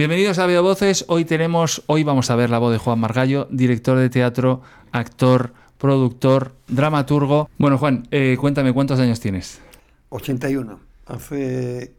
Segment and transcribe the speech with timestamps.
[0.00, 1.04] Bienvenidos a Veo Voces.
[1.08, 5.52] Hoy tenemos, hoy vamos a ver la voz de Juan Margallo, director de teatro, actor,
[5.76, 7.50] productor, dramaturgo.
[7.58, 9.60] Bueno, Juan, eh, cuéntame cuántos años tienes.
[10.08, 11.92] 81, hace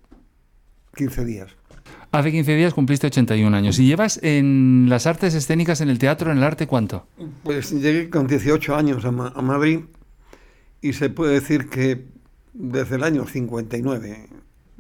[0.96, 1.52] 15 días.
[2.12, 3.78] Hace 15 días cumpliste 81 años.
[3.78, 7.06] ¿Y llevas en las artes escénicas, en el teatro, en el arte, cuánto?
[7.44, 9.82] Pues llegué con 18 años a, a Madrid
[10.82, 12.08] y se puede decir que
[12.54, 14.28] desde el año 59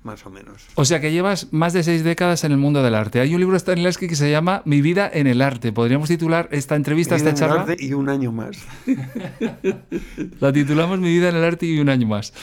[0.04, 0.68] más o menos.
[0.75, 3.20] O sea que llevas más de seis décadas en el mundo del arte.
[3.20, 5.71] Hay un libro de Stanislavski que se llama Mi vida en el arte.
[5.71, 7.62] Podríamos titular esta entrevista, esta charla.
[7.62, 8.57] arte y un año más.
[10.40, 12.34] La titulamos Mi vida en el arte y un año más.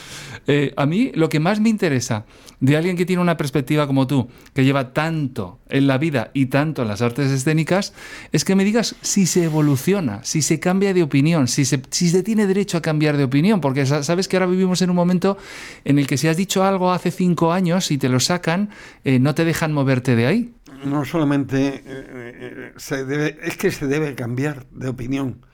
[0.46, 2.24] Eh, a mí lo que más me interesa
[2.60, 6.46] de alguien que tiene una perspectiva como tú, que lleva tanto en la vida y
[6.46, 7.92] tanto en las artes escénicas,
[8.32, 12.08] es que me digas si se evoluciona, si se cambia de opinión, si se, si
[12.08, 15.36] se tiene derecho a cambiar de opinión, porque sabes que ahora vivimos en un momento
[15.84, 18.70] en el que si has dicho algo hace cinco años y te lo sacan,
[19.04, 20.54] eh, no te dejan moverte de ahí.
[20.84, 25.44] No solamente eh, eh, se debe, es que se debe cambiar de opinión.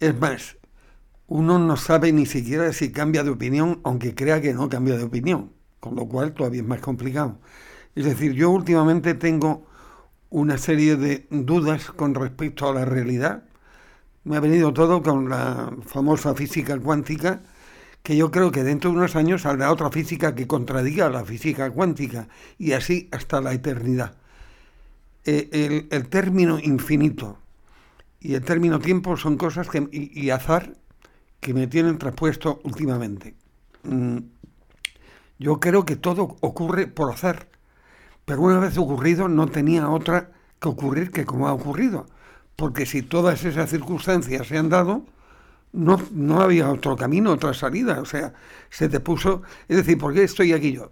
[0.00, 0.56] Es más,
[1.26, 5.04] uno no sabe ni siquiera si cambia de opinión, aunque crea que no cambia de
[5.04, 7.38] opinión, con lo cual todavía es más complicado.
[7.94, 9.66] Es decir, yo últimamente tengo
[10.30, 13.44] una serie de dudas con respecto a la realidad.
[14.24, 17.42] Me ha venido todo con la famosa física cuántica,
[18.04, 21.70] que yo creo que dentro de unos años saldrá otra física que contradiga la física
[21.70, 24.12] cuántica y así hasta la eternidad.
[25.24, 27.38] Eh, el, término infinito
[28.20, 30.74] y el término tiempo son cosas que, y, azar
[31.40, 33.36] que me tienen traspuesto últimamente.
[33.84, 34.18] Mm,
[35.38, 37.48] yo creo que todo ocurre por azar,
[38.26, 40.30] pero una vez ocurrido no tenía otra
[40.60, 42.06] que ocurrir que como ha ocurrido,
[42.54, 45.06] porque si todas esas circunstancias se han dado,
[45.74, 48.00] no, no había otro camino, otra salida.
[48.00, 48.32] O sea,
[48.70, 49.42] se te puso.
[49.68, 50.90] Es decir, ¿por qué estoy aquí yo?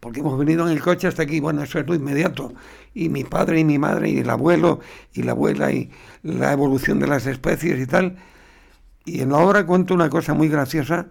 [0.00, 1.40] Porque hemos venido en el coche hasta aquí.
[1.40, 2.52] Bueno, eso es lo inmediato.
[2.94, 4.80] Y mi padre y mi madre y el abuelo
[5.12, 5.90] y la abuela y
[6.22, 8.16] la evolución de las especies y tal.
[9.04, 11.08] Y en la obra cuento una cosa muy graciosa,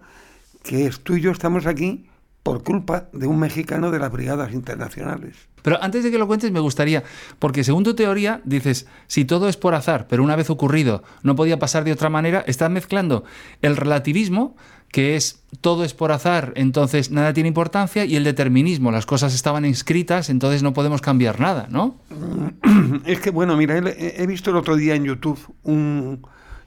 [0.62, 2.08] que tú y yo estamos aquí
[2.42, 5.36] por culpa de un mexicano de las brigadas internacionales.
[5.62, 7.02] Pero antes de que lo cuentes me gustaría,
[7.38, 11.34] porque según tu teoría dices, si todo es por azar, pero una vez ocurrido no
[11.34, 13.24] podía pasar de otra manera, estás mezclando
[13.60, 14.56] el relativismo,
[14.90, 19.34] que es todo es por azar, entonces nada tiene importancia, y el determinismo, las cosas
[19.34, 21.96] estaban inscritas, entonces no podemos cambiar nada, ¿no?
[23.04, 26.22] Es que, bueno, mira, he visto el otro día en YouTube un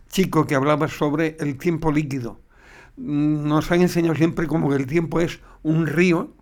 [0.09, 2.40] chico que hablaba sobre el tiempo líquido
[3.01, 6.35] nos han enseñado siempre como que el tiempo es un río,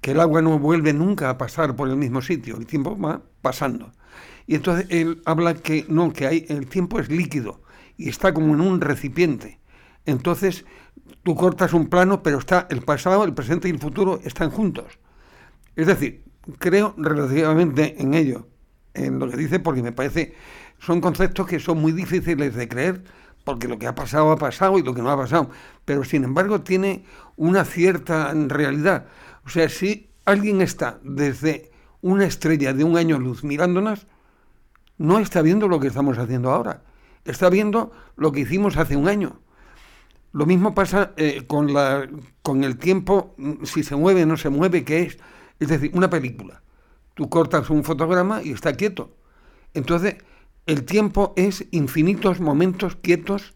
[0.00, 3.22] que el agua no vuelve nunca a pasar por el mismo sitio, el tiempo va
[3.42, 3.92] pasando.
[4.46, 7.62] Y entonces él habla que no, que hay, el tiempo es líquido
[7.96, 9.60] y está como en un recipiente.
[10.06, 10.64] Entonces
[11.22, 14.98] tú cortas un plano, pero está el pasado, el presente y el futuro están juntos.
[15.76, 16.24] Es decir,
[16.58, 18.48] creo relativamente en ello,
[18.94, 20.34] en lo que dice, porque me parece,
[20.78, 23.04] son conceptos que son muy difíciles de creer,
[23.48, 25.48] porque lo que ha pasado ha pasado y lo que no ha pasado,
[25.86, 29.06] pero sin embargo tiene una cierta realidad.
[29.46, 31.72] O sea, si alguien está desde
[32.02, 34.06] una estrella de un año luz mirándonos,
[34.98, 36.82] no está viendo lo que estamos haciendo ahora,
[37.24, 39.40] está viendo lo que hicimos hace un año.
[40.32, 42.06] Lo mismo pasa eh, con, la,
[42.42, 43.34] con el tiempo,
[43.64, 45.18] si se mueve o no se mueve, que es,
[45.58, 46.60] es decir, una película.
[47.14, 49.16] Tú cortas un fotograma y está quieto.
[49.72, 50.16] Entonces,
[50.68, 53.54] el tiempo es infinitos momentos quietos,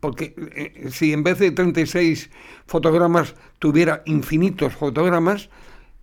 [0.00, 2.28] porque eh, si en vez de 36
[2.66, 5.48] fotogramas tuviera infinitos fotogramas,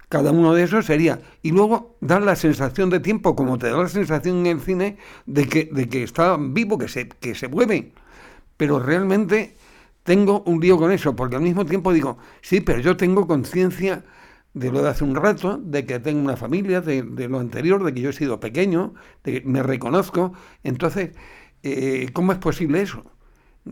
[0.08, 1.20] cada uno de esos sería.
[1.42, 4.98] Y luego dar la sensación de tiempo, como te da la sensación en el cine,
[5.26, 7.92] de que, de que está vivo, que se, que se mueve.
[8.56, 9.54] Pero realmente
[10.04, 14.06] tengo un lío con eso, porque al mismo tiempo digo, sí, pero yo tengo conciencia
[14.54, 17.94] de lo de hace un rato, de que tengo una familia, de, lo anterior, de
[17.94, 18.94] que yo he sido pequeño,
[19.24, 20.34] de que me reconozco.
[20.64, 21.12] Entonces,
[21.64, 23.04] eh, ¿cómo es posible eso?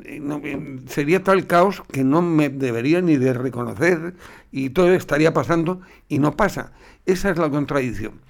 [0.03, 4.15] Eh, eh, sería tal caos que no me debería ni de reconocer
[4.51, 6.73] y todo estaría pasando y no pasa.
[7.05, 8.21] Esa es la contradicción.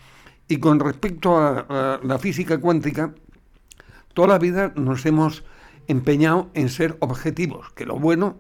[0.48, 3.14] Y con respecto a la física cuántica,
[4.14, 5.46] toda la vida nos hemos
[5.88, 8.38] empeñado en ser objetivos, que lo bueno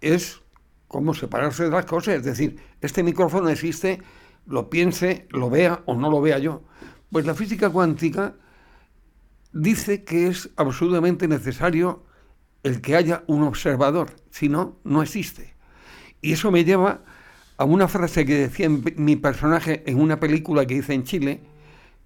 [0.00, 0.40] es
[0.88, 2.16] cómo separarse de las cosas.
[2.16, 4.02] Es decir, este micrófono existe,
[4.46, 6.64] lo piense, lo vea o no lo vea yo.
[7.12, 8.34] Pues la física cuántica
[9.52, 12.04] dice que es absolutamente necesario
[12.62, 15.54] el que haya un observador, si no, no existe.
[16.20, 17.02] Y eso me lleva
[17.56, 21.40] a una frase que decía mi personaje en una película que hice en Chile,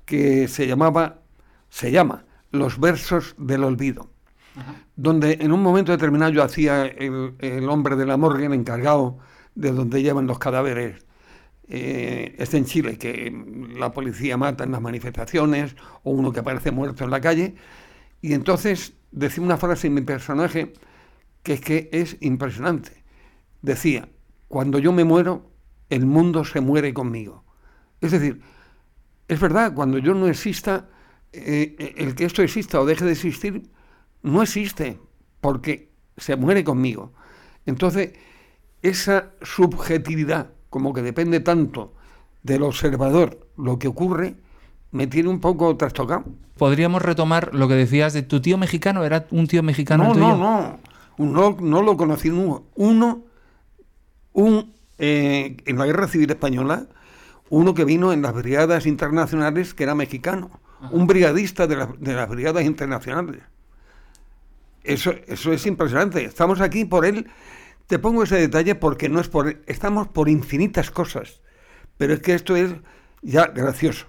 [0.05, 1.23] que se llamaba,
[1.69, 4.12] se llama Los versos del olvido
[4.96, 9.19] donde en un momento determinado yo hacía el, hombre de la morgue, el encargado
[9.54, 11.04] de donde llevan los cadáveres
[11.69, 13.32] eh, este en Chile, que
[13.76, 17.54] la policía mata en las manifestaciones o uno que aparece muerto en la calle.
[18.20, 20.72] Y entonces decía una frase en mi personaje
[21.43, 23.02] que es que es impresionante.
[23.62, 24.08] Decía,
[24.48, 25.50] cuando yo me muero,
[25.88, 27.44] el mundo se muere conmigo.
[28.00, 28.40] Es decir,
[29.28, 30.88] es verdad, cuando yo no exista,
[31.32, 33.70] eh, el que esto exista o deje de existir,
[34.22, 34.98] no existe,
[35.40, 37.12] porque se muere conmigo.
[37.66, 38.12] Entonces,
[38.82, 41.94] esa subjetividad, como que depende tanto
[42.42, 44.36] del observador lo que ocurre,
[44.90, 46.24] me tiene un poco trastocado.
[46.56, 50.14] Podríamos retomar lo que decías de tu tío mexicano, ¿era un tío mexicano?
[50.14, 52.62] No, no, no, no, no lo conocí nunca.
[52.74, 53.22] Uno,
[54.32, 56.86] un, eh, en la Guerra Civil Española,
[57.48, 60.50] uno que vino en las brigadas internacionales que era mexicano,
[60.90, 63.42] un brigadista de, de las brigadas internacionales.
[64.84, 66.25] Eso, eso es impresionante.
[66.25, 67.29] Estamos aquí por él
[67.93, 69.61] te pongo ese detalle porque no es por...
[69.67, 71.43] Estamos por infinitas cosas,
[71.99, 72.75] pero es que esto es
[73.20, 74.06] ya gracioso.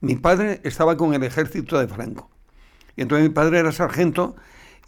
[0.00, 2.28] Mi padre estaba con el ejército de Franco.
[2.96, 4.34] Y entonces mi padre era sargento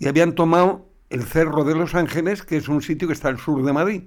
[0.00, 3.38] y habían tomado el Cerro de los Ángeles, que es un sitio que está al
[3.38, 4.02] sur de Madrid.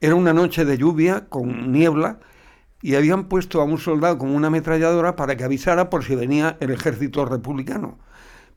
[0.00, 2.18] Era una noche de lluvia con niebla
[2.82, 6.56] y habían puesto a un soldado con una ametralladora para que avisara por si venía
[6.58, 7.98] el ejército republicano.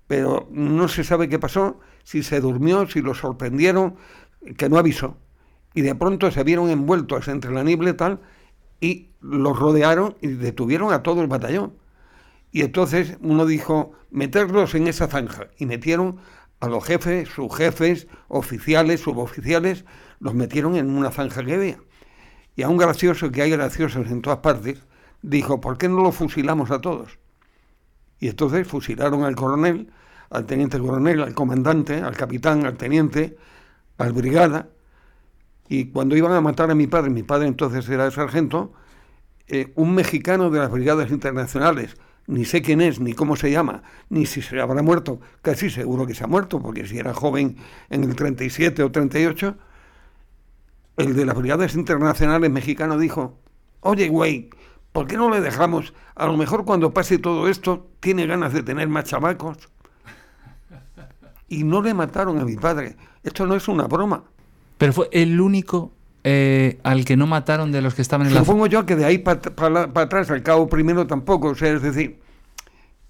[0.09, 3.95] Pero no se sabe qué pasó, si se durmió, si lo sorprendieron,
[4.57, 5.17] que no avisó.
[5.75, 8.19] Y de pronto se vieron envueltos entre la niebla y tal,
[8.81, 11.73] y los rodearon y detuvieron a todo el batallón.
[12.51, 15.49] Y entonces uno dijo, meterlos en esa zanja.
[15.59, 16.17] Y metieron
[16.59, 19.85] a los jefes, subjefes, oficiales, suboficiales,
[20.19, 21.77] los metieron en una zanja que había.
[22.55, 24.79] Y a un gracioso, que hay graciosos en todas partes,
[25.21, 27.19] dijo, ¿por qué no los fusilamos a todos?
[28.19, 29.91] Y entonces fusilaron al coronel,
[30.29, 33.37] al teniente coronel, al comandante, al capitán, al teniente,
[33.97, 34.69] al brigada,
[35.67, 38.73] y cuando iban a matar a mi padre, mi padre entonces era el sargento,
[39.47, 41.95] eh, un mexicano de las brigadas internacionales,
[42.27, 46.05] ni sé quién es, ni cómo se llama, ni si se habrá muerto, casi seguro
[46.05, 47.57] que se ha muerto, porque si era joven
[47.89, 49.57] en el 37 o 38,
[50.97, 53.39] el de las brigadas internacionales mexicano dijo,
[53.81, 54.49] oye, güey,
[54.91, 55.93] ¿por qué no le dejamos?
[56.15, 59.69] A lo mejor cuando pase todo esto, tiene ganas de tener más chavacos.
[61.49, 62.95] Y no le mataron a mi padre.
[63.23, 64.23] Esto no es una broma.
[64.77, 65.91] Pero fue el único
[66.23, 68.41] eh, al que no mataron de los que estaban en la...
[68.41, 69.39] Supongo yo que de ahí para
[69.95, 71.49] atrás, al cabo primero tampoco.
[71.49, 72.19] O sea, es decir,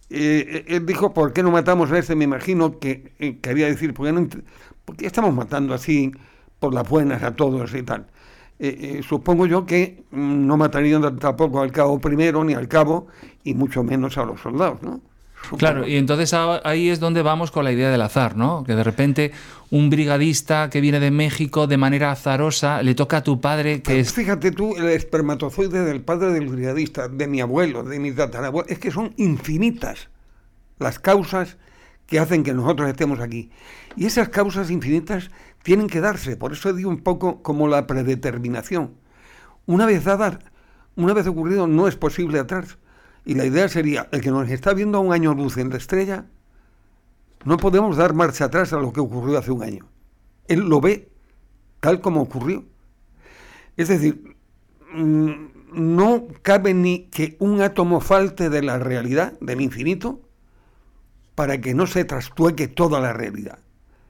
[0.09, 2.15] eh, él dijo, ¿por qué no matamos a ese?
[2.15, 4.27] Me imagino que eh, quería decir, ¿por qué, no,
[4.99, 6.11] estamos matando así
[6.59, 8.07] por las buenas a todos y tal?
[9.07, 13.07] supongo yo que mm, no matarían tampoco al cabo primero ni al cabo,
[13.41, 14.99] y mucho menos a los soldados, ¿no?
[15.57, 18.63] Claro, y entonces ahí es donde vamos con la idea del azar, ¿no?
[18.63, 19.31] Que de repente
[19.71, 23.99] un brigadista que viene de México de manera azarosa le toca a tu padre que
[23.99, 24.13] es...
[24.13, 28.79] Fíjate tú, el espermatozoide del padre del brigadista, de mi abuelo, de mi tatarabuelo, es
[28.79, 30.09] que son infinitas
[30.77, 31.57] las causas
[32.05, 33.51] que hacen que nosotros estemos aquí.
[33.95, 35.29] Y esas causas infinitas
[35.63, 38.95] tienen que darse, por eso digo un poco como la predeterminación.
[39.65, 40.39] Una vez dada,
[40.95, 42.77] una vez ocurrido, no es posible atrás.
[43.29, 45.77] Y la idea sería, el que nos está viendo a un año luz en la
[45.77, 46.25] estrella,
[47.45, 49.85] no podemos dar marcha atrás a lo que ocurrió hace un año.
[50.47, 51.11] Él lo ve
[51.79, 52.65] tal como ocurrió.
[53.77, 54.35] Es decir,
[54.95, 55.31] mm,
[55.73, 60.21] no cabe ni que un átomo falte de la realidad, del infinito,
[61.35, 63.59] para que no se trastueque toda la realidad.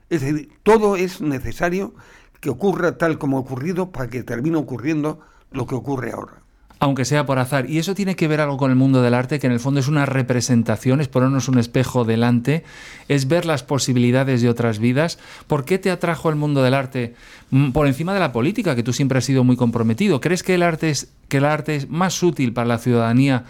[0.09, 1.93] Es decir, todo es necesario
[2.39, 5.19] que ocurra tal como ha ocurrido para que termine ocurriendo
[5.51, 6.38] lo que ocurre ahora
[6.79, 7.69] aunque sea por azar.
[7.69, 9.79] Y eso tiene que ver algo con el mundo del arte, que en el fondo
[9.79, 12.63] es una representación, es ponernos un espejo delante,
[13.07, 15.19] es ver las posibilidades de otras vidas.
[15.47, 17.15] ¿Por qué te atrajo el mundo del arte
[17.51, 20.21] mm, por encima de la política, que tú siempre has sido muy comprometido?
[20.21, 23.43] ¿Crees que el arte es, que el arte es más útil para la ciudadanía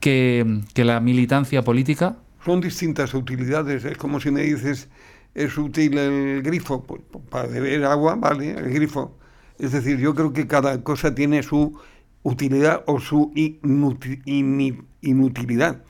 [0.00, 2.16] que, que la militancia política?
[2.44, 3.86] Son distintas utilidades.
[3.86, 4.88] Es como si me dices,
[5.34, 6.82] ¿es útil el grifo?
[6.82, 7.00] Pues,
[7.30, 9.16] para beber agua, vale, el grifo.
[9.58, 11.78] Es decir, yo creo que cada cosa tiene su
[12.24, 13.32] utilidad o su
[15.02, 15.82] inutilidad.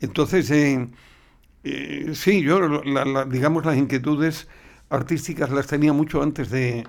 [0.00, 0.88] Entonces, eh,
[1.64, 2.80] eh, sí, yo,
[3.28, 4.48] digamos, las inquietudes
[4.88, 6.86] artísticas las tenía mucho antes de...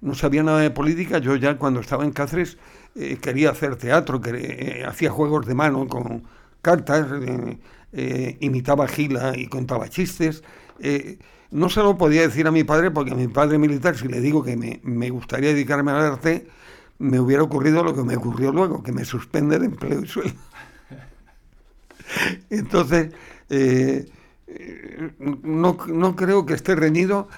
[0.00, 2.56] No sabía nada de política, yo ya cuando estaba en Cáceres
[2.94, 6.22] eh, quería hacer teatro, que, hacía juegos de mano con
[6.62, 7.06] cartas,
[8.40, 10.44] imitaba Gila y contaba chistes.
[11.50, 14.20] no se lo podía decir a mi padre porque a mi padre militar, si le
[14.20, 16.46] digo que me, me gustaría dedicarme al arte,
[16.98, 20.38] me hubiera ocurrido lo que me ocurrió luego, que me suspende de empleo y sueldo.
[22.50, 23.12] Entonces,
[23.50, 24.10] eh,
[25.18, 27.28] no, no, creo que esté reñido,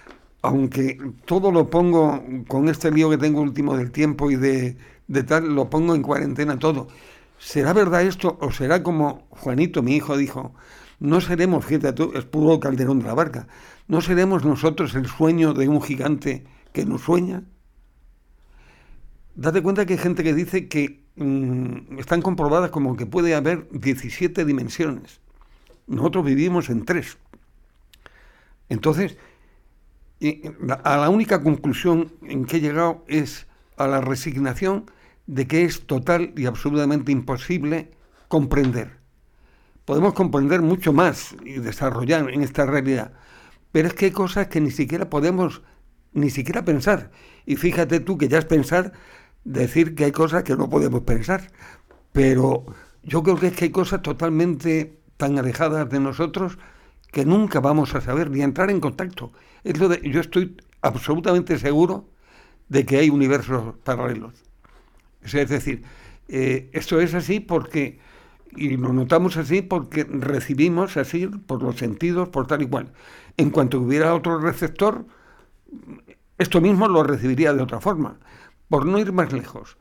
[0.43, 4.77] aunque todo lo pongo con este lío que tengo último del tiempo y de,
[5.09, 6.89] de tal, lo pongo en cuarentena todo.
[7.39, 10.55] ¿Será verdad esto o será como Juanito, mi hijo, dijo?
[11.01, 13.49] No seremos, fíjate tú, es puro calderón de la barca,
[13.89, 17.43] no seremos nosotros el sueño de un gigante que nos sueña.
[19.35, 23.69] Date cuenta que hay gente que dice que mm, están comprobadas como que puede haber
[23.71, 25.21] 17 dimensiones.
[25.87, 27.19] Nosotros vivimos en tres.
[28.69, 29.17] Entonces,
[30.85, 33.47] a la única conclusión en que he llegado es
[33.77, 34.91] a la resignación
[35.27, 37.91] de que es total y absolutamente imposible
[38.29, 38.99] comprender.
[39.85, 43.13] Podemos comprender mucho más y desarrollar en esta realidad,
[43.73, 45.63] pero es que hay cosas que ni siquiera podemos
[46.13, 47.11] ni siquiera pensar.
[47.47, 48.93] Y fíjate tú que ya es pensar
[49.45, 51.51] decir que hay cosas que no podemos pensar,
[52.13, 52.67] pero
[53.03, 56.59] yo creo que es que hay cosas totalmente tan alejadas de nosotros
[57.13, 59.33] que nunca vamos a saber ni entrar en contacto.
[59.65, 62.09] Es lo de, yo estoy absolutamente seguro
[62.69, 64.35] de que hay universos paralelos.
[65.23, 65.83] Es decir,
[66.29, 67.99] eh, esto es así porque,
[68.57, 72.93] y lo notamos así porque recibimos así por los sentidos, por tal y cual.
[73.37, 75.05] En cuanto hubiera otro receptor,
[76.39, 78.19] esto mismo lo recibiría de otra forma.
[78.71, 79.77] Por no ir más lejos,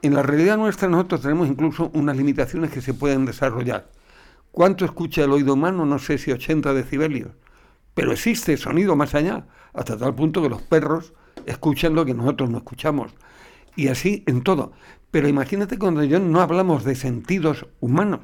[0.00, 3.90] en la realidad nuestra nosotros tenemos incluso unas limitaciones que se pueden desarrollar.
[4.52, 5.84] ¿Cuánto escucha el oído humano?
[5.84, 7.32] No sé si 80 decibelios.
[7.94, 11.14] Pero existe sonido más allá, hasta tal punto que los perros
[11.46, 13.12] escuchan lo que nosotros no escuchamos.
[13.74, 14.70] Y así en todo.
[15.10, 18.20] Pero imagínate cuando yo no hablamos de sentidos humanos,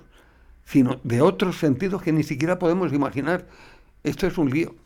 [0.64, 3.49] sino de otros sentidos que ni siquiera podemos imaginar.
[4.04, 4.76] Esto es un lío.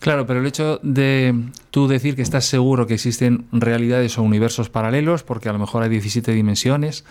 [0.00, 1.34] Claro, pero el hecho de
[1.70, 5.82] tú decir que estás seguro que existen realidades o universos paralelos, porque a lo mejor
[5.82, 7.04] hay 17 dimensiones,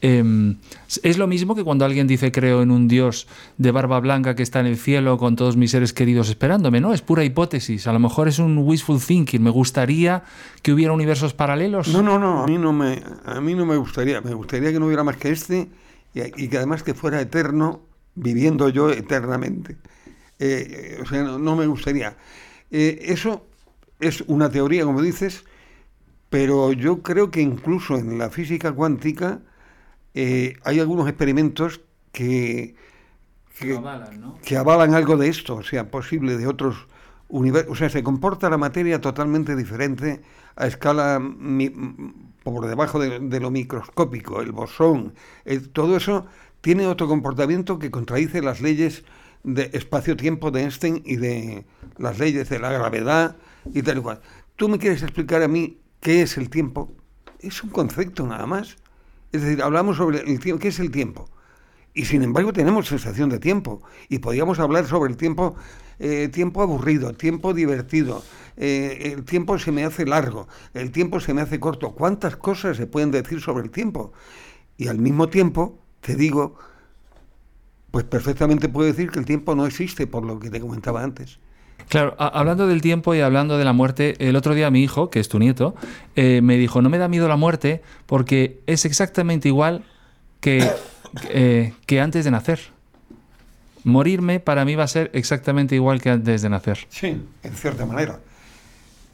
[0.00, 0.58] Em,
[1.02, 4.44] es lo mismo que cuando alguien dice creo en un Dios de barba blanca que
[4.44, 6.92] está en el cielo con todos mis seres queridos esperándome, ¿no?
[6.92, 7.86] Es pura hipótesis.
[7.88, 9.42] A lo mejor es un wishful thinking.
[9.42, 10.22] Me gustaría
[10.62, 11.88] que hubiera universos paralelos.
[11.88, 12.44] No, no, no.
[12.44, 14.20] A mí no me, a mí no me gustaría.
[14.20, 15.68] Me gustaría que no hubiera más que este
[16.14, 17.80] y, que además que fuera eterno,
[18.14, 19.76] viviendo yo eternamente.
[20.38, 22.16] Eh, o sea, no, me gustaría.
[22.70, 23.46] Eh, eso
[24.00, 25.44] es una teoría, como dices,
[26.30, 29.40] pero yo creo que incluso en la física cuántica
[30.14, 31.80] eh, hay algunos experimentos
[32.12, 32.76] que,
[33.58, 36.86] que, avalan, algo de esto, o sea, posible de otros
[37.28, 37.72] universos.
[37.72, 40.22] O sea, se comporta la materia totalmente diferente
[40.56, 41.20] a escala
[42.42, 45.14] por debajo de, lo microscópico, el bosón,
[45.72, 46.26] todo eso
[46.60, 49.04] tiene otro comportamiento que contradice las leyes
[49.44, 51.64] de espacio-tiempo de Einstein y de
[51.96, 53.36] las leyes de la gravedad
[53.72, 54.20] y tal y cual.
[54.56, 56.92] ¿Tú me quieres explicar a mí qué es el tiempo?
[57.40, 58.76] Es un concepto nada más.
[59.32, 61.28] Es decir, hablamos sobre el tiempo, ¿qué es el tiempo?
[61.94, 63.82] Y sin embargo tenemos sensación de tiempo.
[64.08, 65.56] Y podríamos hablar sobre el tiempo,
[65.98, 68.22] eh, tiempo aburrido, tiempo divertido,
[68.56, 71.92] eh, el tiempo se me hace largo, el tiempo se me hace corto.
[71.92, 74.12] ¿Cuántas cosas se pueden decir sobre el tiempo?
[74.76, 76.56] Y al mismo tiempo, te digo,
[77.90, 81.38] pues perfectamente puedo decir que el tiempo no existe, por lo que te comentaba antes.
[81.88, 85.20] Claro, hablando del tiempo y hablando de la muerte, el otro día mi hijo, que
[85.20, 85.74] es tu nieto,
[86.16, 89.84] eh, me dijo, no me da miedo la muerte porque es exactamente igual
[90.40, 90.68] que,
[91.30, 92.60] eh, que antes de nacer.
[93.84, 96.78] Morirme para mí va a ser exactamente igual que antes de nacer.
[96.90, 98.20] Sí, en cierta manera.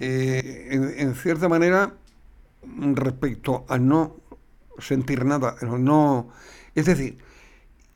[0.00, 1.92] Eh, en, cierta manera,
[2.94, 4.16] respecto a no
[4.78, 6.30] sentir nada, no...
[6.74, 7.18] Es decir,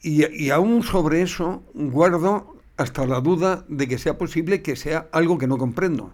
[0.00, 5.38] y, aún sobre eso guardo hasta la duda de que sea posible que sea algo
[5.38, 6.12] que no comprendo,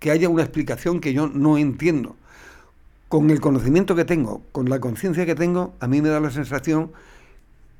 [0.00, 2.16] que haya una explicación que yo no entiendo.
[3.08, 6.30] Con el conocimiento que tengo, con la conciencia que tengo, a mí me da la
[6.30, 6.92] sensación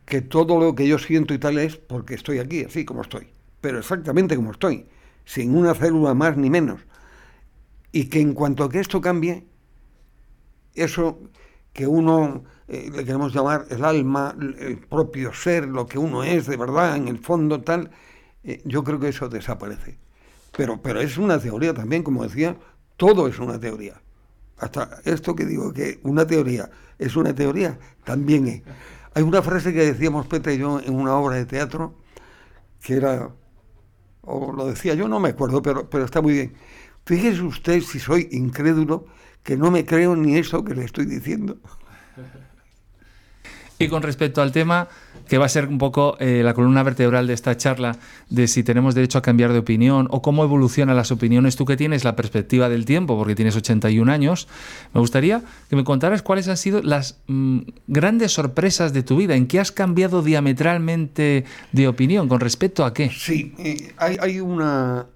[0.04, 3.28] que todo lo que yo siento y tal es porque estoy aquí, así como estoy,
[3.60, 4.86] pero exactamente como estoy,
[5.24, 6.80] sin una célula más ni menos.
[7.92, 9.44] Y que en cuanto a que esto cambie,
[10.74, 11.18] eso
[11.72, 16.46] que uno eh, le queremos llamar el alma, el propio ser, lo que uno es
[16.46, 17.90] de verdad, en el fondo tal,
[18.44, 19.98] eh, yo creo que eso desaparece.
[20.56, 22.56] Pero, pero es una teoría también, como decía,
[22.96, 24.00] todo es una teoría.
[24.58, 28.62] Hasta esto que digo que una teoría es una teoría, también es.
[29.14, 31.96] Hay una frase que decíamos Petra y yo en una obra de teatro,
[32.80, 33.30] que era,
[34.20, 36.54] o lo decía yo, no me acuerdo, pero, pero está muy bien.
[37.04, 39.06] Fíjese usted si soy incrédulo,
[39.42, 41.58] que no me creo ni eso que le estoy diciendo.
[43.80, 44.88] Y con respecto al tema,
[45.26, 47.96] que va a ser un poco eh, la columna vertebral de esta charla,
[48.28, 51.78] de si tenemos derecho a cambiar de opinión o cómo evolucionan las opiniones, tú que
[51.78, 54.48] tienes la perspectiva del tiempo, porque tienes 81 años,
[54.92, 59.34] me gustaría que me contaras cuáles han sido las mm, grandes sorpresas de tu vida,
[59.34, 63.10] en qué has cambiado diametralmente de opinión, con respecto a qué.
[63.10, 65.06] Sí, eh, hay, hay una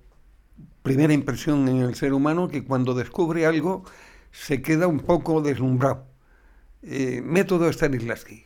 [0.83, 3.85] primera impresión en el ser humano que cuando descubre algo
[4.33, 6.15] se queda un poco deslumbrado
[6.87, 8.45] eh, método Stanislavski.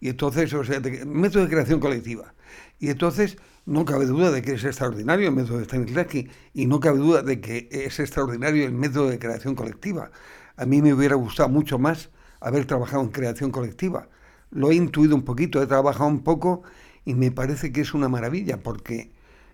[0.00, 2.34] Y entonces, o sea, método de creación colectiva.
[2.78, 6.80] Y entonces no cabe duda de que es extraordinario el método de Stanislavski y no
[6.80, 10.10] cabe duda de que es extraordinario el método de creación colectiva.
[10.56, 14.08] A mí me hubiera gustado mucho más haber trabajado en creación colectiva.
[14.50, 16.62] Lo he intuido un poquito, he trabajado un poco
[17.04, 19.12] y me parece que es una maravilla porque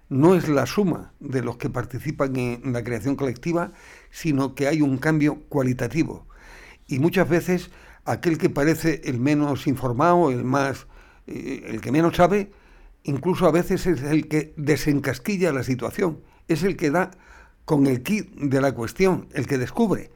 [0.08, 3.72] no es la suma de los que participan en la creación colectiva,
[4.10, 6.26] sino que hay un cambio cualitativo.
[6.86, 7.70] Y muchas veces
[8.06, 10.86] aquel que parece el menos informado, el más
[11.26, 12.50] eh, el que menos sabe,
[13.02, 17.10] incluso a veces es el que desencasquilla la situación, es el que da
[17.64, 20.10] con el kit de la cuestión, el que descubre.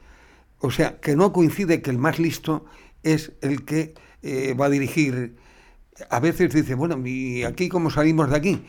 [0.59, 2.65] O sea, que no coincide que el más listo
[3.03, 5.37] es el que eh, va a dirigir.
[6.11, 8.65] A veces dice, bueno, ¿y aquí cómo salimos de aquí?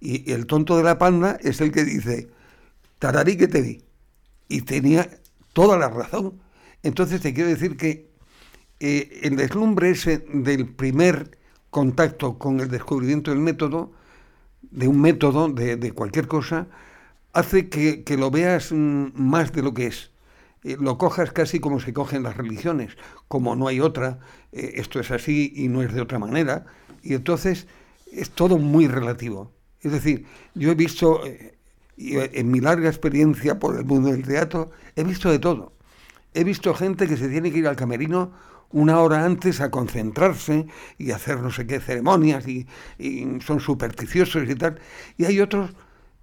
[0.00, 2.28] Y el tonto de la panda es el que dice,
[2.98, 3.84] tararí que te vi.
[4.48, 5.08] Y tenía
[5.52, 6.40] toda la razón.
[6.82, 8.13] Entonces te quiero decir que
[8.86, 11.38] eh, el deslumbre ese del primer
[11.70, 13.92] contacto con el descubrimiento del método,
[14.60, 16.66] de un método, de, cualquier cosa,
[17.32, 20.10] hace que, lo veas mm, más de lo que es.
[20.64, 24.18] Eh, lo cojas casi como se cogen las religiones, como no hay otra,
[24.52, 26.66] eh, esto es así y no es de otra manera,
[27.02, 27.66] y entonces
[28.12, 29.50] es todo muy relativo.
[29.80, 31.22] Es decir, yo he visto,
[31.96, 35.72] en mi larga experiencia por el mundo del teatro, he visto de todo.
[36.34, 38.32] He visto gente que se tiene que ir al camerino
[38.74, 40.66] una hora antes a concentrarse
[40.98, 42.66] y hacer no sé qué ceremonias y,
[43.40, 44.80] son supersticiosos y tal.
[45.16, 45.70] Y hay otros,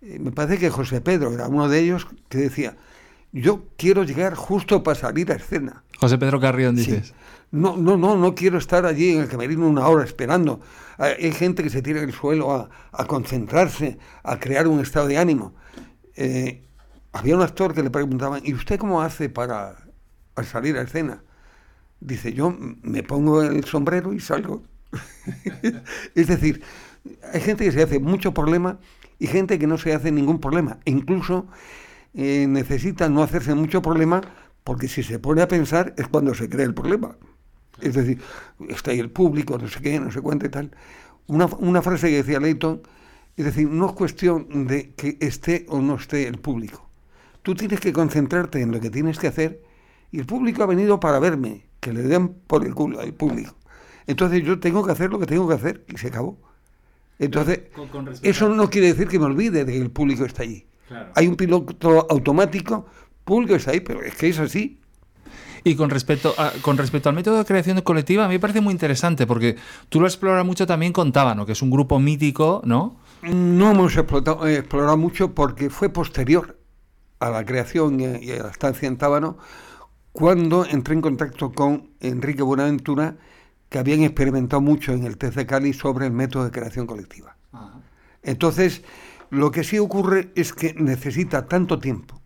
[0.02, 2.76] eh, me parece que José Pedro era uno de ellos, que decía,
[3.32, 5.84] yo quiero llegar justo para salir a escena.
[5.98, 7.14] José Pedro Carrión, dices.
[7.52, 10.60] No, no, no, no quiero estar allí en el camerino una hora esperando.
[10.98, 15.18] Hay gente que se tira en el suelo a, concentrarse, a crear un estado de
[15.18, 15.54] ánimo.
[16.16, 16.64] Eh,
[17.14, 19.76] había un actor que le preguntaban, ¿y usted cómo hace para
[20.44, 21.24] salir a escena?
[22.02, 24.64] Dice, yo me pongo el sombrero y salgo.
[26.16, 26.62] es decir,
[27.32, 28.80] hay gente que se hace mucho problema
[29.20, 30.80] y gente que no se hace ningún problema.
[30.84, 31.46] E incluso
[32.16, 34.22] eh, necesita no hacerse mucho problema
[34.64, 37.16] porque si se pone a pensar es cuando se crea el problema.
[37.80, 38.20] Es decir,
[38.68, 40.72] está ahí el público, no sé qué, no sé cuánto y tal.
[41.28, 42.82] Una, una frase que decía Leighton,
[43.38, 46.90] es decir, no es cuestión de que esté o no esté el público.
[47.44, 49.62] Tú tienes que concentrarte en lo que tienes que hacer
[50.12, 53.56] y el público ha venido para verme que le den por el culo al público.
[54.08, 56.40] Entonces yo tengo que hacer lo que tengo que hacer y se acabó.
[57.20, 57.62] Entonces,
[58.24, 60.66] eso no quiere decir que me olvide de que el público está allí.
[61.16, 62.86] Hay un piloto automático,
[63.24, 64.80] público está ahí, pero es que es así.
[65.64, 68.62] Y con respecto, a, con respecto al método de creación colectiva, a mí me parece
[68.62, 69.56] muy interesante porque
[69.90, 72.98] tú lo exploras mucho también con Tábano, que es un grupo mítico, ¿no?
[73.22, 76.58] No hemos explotado, eh, explorado mucho porque fue posterior
[77.20, 79.38] a la creación y a la estancia en Tábano
[80.12, 83.16] cuando entré en contacto con Enrique Buenaventura,
[83.70, 87.38] que habían experimentado mucho en el test de Cali sobre el método de creación colectiva.
[88.22, 88.84] Entonces,
[89.30, 92.22] lo que sí ocurre es que necesita tanto tiempo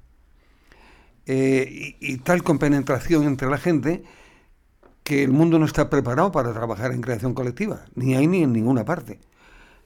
[1.27, 4.03] eh, y, tal compenetración entre la gente
[5.03, 8.51] que el mundo no está preparado para trabajar en creación colectiva, ni hay ni en
[8.51, 9.19] ninguna parte.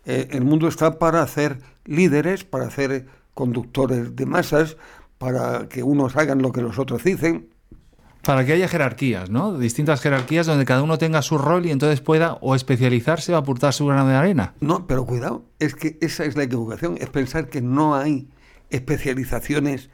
[0.06, 4.78] Eh, el mundo está para hacer líderes, para hacer conductores de masas,
[5.18, 7.50] para que unos hagan lo que los otros dicen,
[8.24, 9.58] para que haya jerarquías, ¿no?
[9.58, 13.74] Distintas jerarquías donde cada uno tenga su rol y entonces pueda o especializarse o aportar
[13.74, 14.54] su grano de arena.
[14.60, 18.30] No, pero cuidado, es que esa es la equivocación, es pensar que no hay
[18.70, 19.90] especializaciones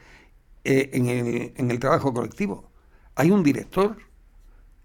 [0.63, 2.71] eh, en, el, trabajo colectivo.
[3.15, 3.97] Hay un director,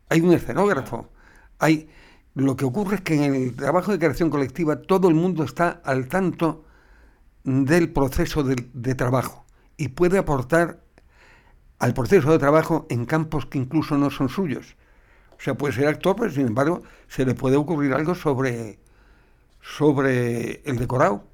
[0.08, 1.10] hay un escenógrafo,
[1.58, 1.88] hay...
[2.34, 5.80] Lo que ocurre es que en el trabajo de creación colectiva todo el mundo está
[5.84, 6.64] al tanto
[7.42, 9.44] del proceso de trabajo
[9.76, 10.84] y puede aportar
[11.80, 14.76] al proceso de trabajo en campos que incluso no son suyos.
[15.32, 18.78] O sea, puede ser actor, pero sin embargo se le puede ocurrir algo sobre,
[19.62, 21.24] sobre el decorado.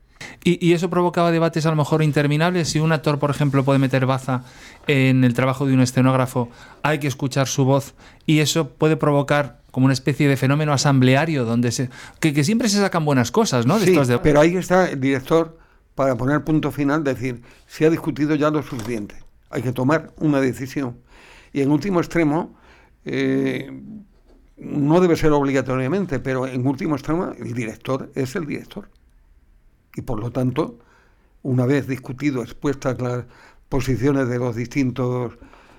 [0.42, 2.68] ¿Y, eso provocaba debates a lo mejor interminables.
[2.68, 4.44] Si un actor, por ejemplo, puede meter baza
[4.86, 6.48] en el trabajo de un escenógrafo,
[6.82, 11.44] hay que escuchar su voz y eso puede provocar como una especie de fenómeno asambleario
[11.44, 13.78] donde se, que, siempre se sacan buenas cosas, ¿no?
[13.78, 15.58] sí, pero ahí está el director
[15.96, 20.40] para poner punto final, decir, se ha discutido ya lo suficiente hay que tomar una
[20.40, 20.98] decisión.
[21.52, 22.56] Y en último extremo,
[23.04, 23.70] eh,
[24.56, 28.88] no debe ser obligatoriamente, pero en último extremo el director es el director.
[29.94, 30.78] Y por lo tanto,
[31.42, 33.24] una vez discutido, expuestas las
[33.68, 35.38] posiciones de los distintos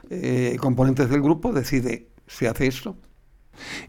[0.09, 2.95] eh, componentes del grupo, decide, se hace esto.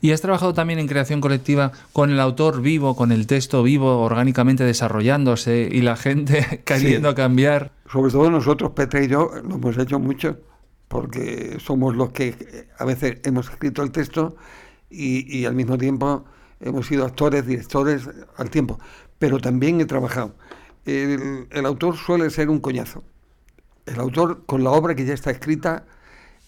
[0.01, 4.01] ¿Y has trabajado también en creación colectiva con el autor vivo, con el texto vivo,
[4.03, 7.73] orgánicamente desarrollándose y la gente queriendo cambiar?
[7.91, 10.39] sobre todo nosotros, Petra y yo, lo hemos hecho mucho.
[10.89, 14.37] porque somos los que a veces hemos escrito el texto
[14.91, 16.25] y, al mismo tiempo
[16.61, 18.79] hemos sido actores, directores al tiempo,
[19.19, 20.35] pero también he trabajado.
[20.87, 23.05] El, autor suele ser un coñazo.
[23.85, 25.85] El autor, con la obra que ya está escrita,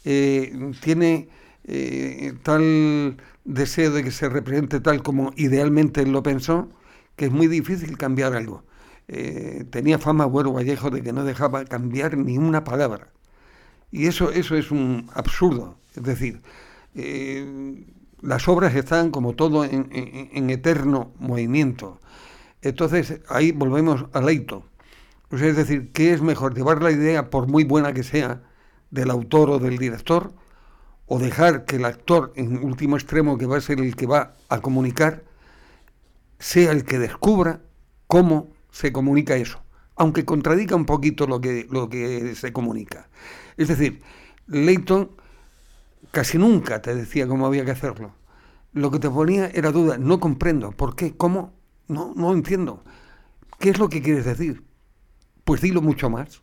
[0.04, 1.28] eh, tiene
[1.72, 6.68] eh, tal deseo de que se represente tal como idealmente él lo pensó,
[7.14, 8.64] que es muy difícil cambiar algo.
[9.06, 13.12] Eh, tenía fama Güero Vallejo de que no dejaba cambiar ni una palabra.
[13.92, 15.78] Y eso, eso es un absurdo.
[15.94, 16.42] Es decir,
[16.96, 17.84] eh,
[18.20, 22.00] las obras están como todo en, eterno movimiento.
[22.62, 24.64] Entonces ahí volvemos al leito.
[25.30, 26.56] es decir, ¿qué es mejor?
[26.56, 28.42] ¿Llevar la idea, por muy buena que sea,
[28.90, 30.32] del autor o del director?
[31.12, 34.36] ¿O dejar que el actor, en último extremo, que va a ser el que va
[34.48, 35.24] a comunicar,
[36.38, 37.62] sea el que descubra
[38.06, 39.60] cómo se comunica eso,
[39.96, 43.08] aunque contradica un poquito lo que, lo que se comunica.
[43.56, 44.00] Es decir,
[44.46, 45.10] Leighton
[46.12, 48.14] casi nunca te decía cómo había que hacerlo.
[48.72, 51.16] Lo que te ponía era duda, no comprendo, ¿por qué?
[51.16, 51.52] ¿Cómo?
[51.88, 52.84] No, no entiendo.
[53.58, 54.62] ¿Qué es lo que quieres decir?
[55.42, 56.40] Pues dilo mucho más.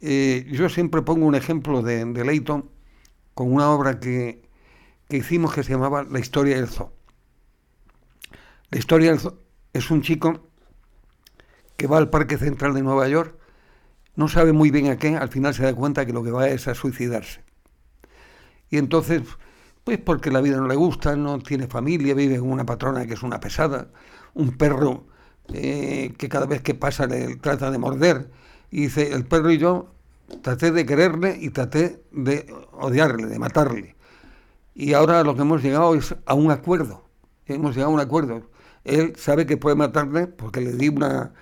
[0.00, 2.77] Eh, yo siempre pongo un ejemplo de, de Leighton
[3.38, 4.42] con una obra que,
[5.08, 6.92] que hicimos que se llamaba La historia del zoo.
[8.68, 9.38] La historia del zoo
[9.72, 10.48] es un chico
[11.76, 13.38] que va al Parque Central de Nueva York,
[14.16, 16.48] no sabe muy bien a qué, al final se da cuenta que lo que va
[16.48, 17.44] es a suicidarse.
[18.70, 19.22] Y entonces,
[19.84, 23.14] pues porque la vida no le gusta, no tiene familia, vive con una patrona que
[23.14, 23.86] es una pesada,
[24.34, 25.06] un perro
[25.54, 28.32] eh, que cada vez que pasa le trata de morder.
[28.72, 29.94] Y dice, el perro y yo
[30.42, 33.96] traté de quererle y traté de odiarle, de matarle.
[34.74, 37.04] Y ahora lo que hemos llegado es a un acuerdo.
[37.46, 38.42] Hemos llegado a un acuerdo.
[38.84, 41.32] Él sabe que puede matarle porque le di una,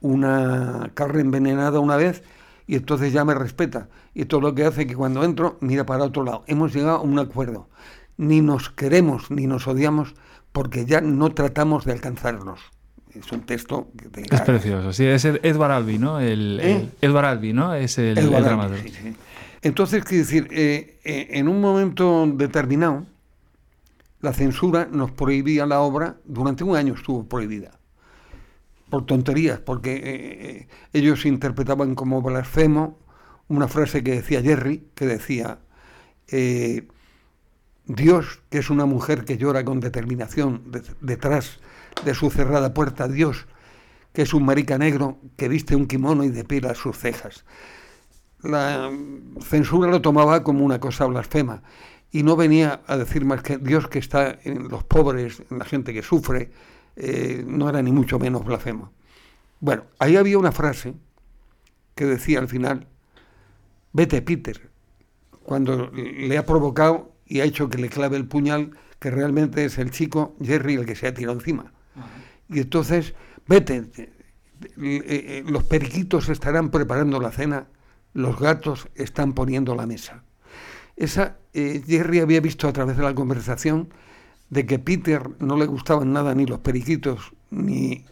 [0.00, 2.22] una carne envenenada una vez
[2.66, 3.88] y entonces ya me respeta.
[4.14, 6.44] Y esto es lo que hace que cuando entro mira para otro lado.
[6.46, 7.68] Hemos llegado a un acuerdo.
[8.16, 10.14] Ni nos queremos ni nos odiamos
[10.52, 12.60] porque ya no tratamos de alcanzarnos.
[13.14, 16.18] Es un texto que Es precioso, sí, es Edward Albee, ¿no?
[16.18, 16.88] El, ¿Eh?
[17.00, 17.74] Edward Albee, ¿no?
[17.74, 19.16] Es el, el
[19.62, 23.06] Entonces, quiero decir, eh, eh, en un momento determinado,
[24.20, 27.78] la censura nos prohibía la obra, durante un año estuvo prohibida
[28.90, 32.98] por tonterías, porque ellos interpretaban como blasfemo
[33.48, 35.58] una frase que decía Jerry, que decía,
[37.86, 40.62] Dios, que es una mujer que llora con determinación
[41.00, 41.73] detrás de
[42.14, 43.46] su cerrada puerta, Dios,
[44.12, 47.44] que es un marica negro que viste un kimono y depila sus cejas.
[48.42, 48.90] La
[49.40, 51.62] censura lo tomaba como una cosa blasfema
[52.10, 55.64] y no venía a decir más que Dios que está en los pobres, en la
[55.64, 56.52] gente que sufre,
[56.94, 58.92] eh, no era ni mucho menos blasfemo.
[59.58, 60.94] Bueno, ahí había una frase
[61.96, 62.86] que decía al final,
[63.92, 64.70] vete Peter,
[65.42, 69.78] cuando le ha provocado y ha hecho que le clave el puñal, que realmente es
[69.78, 71.73] el chico Jerry el que se ha tirado encima.
[72.48, 73.14] Y entonces,
[73.46, 74.10] vete, eh,
[74.76, 77.66] eh, los periquitos estarán preparando la cena,
[78.12, 80.22] los gatos están poniendo la mesa.
[80.96, 83.88] Esa, Jerry había visto a través de la conversación
[84.50, 88.04] de que Peter no le gustaban nada ni los periquitos ni,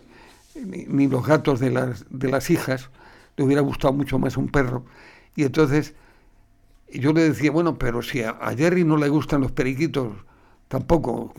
[0.54, 2.90] ni, los gatos de las, de las hijas,
[3.36, 4.84] le hubiera gustado mucho más un perro.
[5.36, 5.94] Y entonces
[6.92, 10.12] yo le decía, bueno, pero si a, Jerry no le gustan los periquitos
[10.68, 11.32] tampoco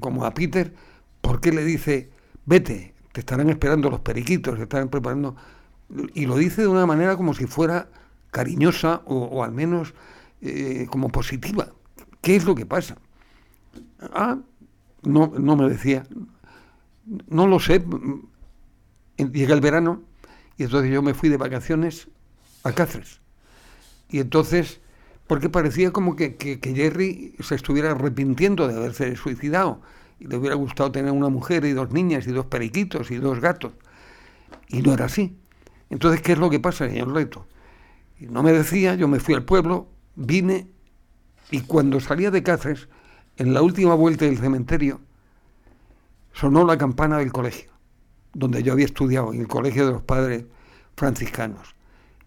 [0.00, 0.74] como a Peter,
[1.22, 2.10] ¿por qué le dice,
[2.44, 5.34] vete, te estarán esperando los periquitos, te estarán preparando?
[6.12, 7.88] Y lo dice de una manera como si fuera
[8.30, 9.94] cariñosa o, al menos
[10.42, 11.68] eh, como positiva.
[12.20, 12.98] ¿Qué es lo que pasa?
[14.12, 14.38] Ah,
[15.02, 16.04] no, no me decía.
[17.28, 17.84] No lo sé.
[19.16, 20.02] Llega el verano
[20.56, 22.08] y entonces yo me fui de vacaciones
[22.64, 23.20] a Cáceres.
[24.08, 24.80] Y entonces,
[25.26, 29.80] porque parecía como que, que, Jerry se estuviera arrepintiendo de haberse suicidado
[30.22, 33.40] y le hubiera gustado tener una mujer y dos niñas y dos periquitos y dos
[33.40, 33.72] gatos.
[34.68, 35.36] Y no era así.
[35.90, 37.44] Entonces, ¿qué es lo que pasa, señor Leto?
[38.20, 40.68] Y no me decía, yo me fui al pueblo, vine
[41.50, 42.88] y cuando salía de Cáceres
[43.36, 45.00] en la última vuelta del cementerio,
[46.32, 47.72] sonó la campana del colegio,
[48.32, 50.44] donde yo había estudiado, en el colegio de los padres
[50.96, 51.74] franciscanos.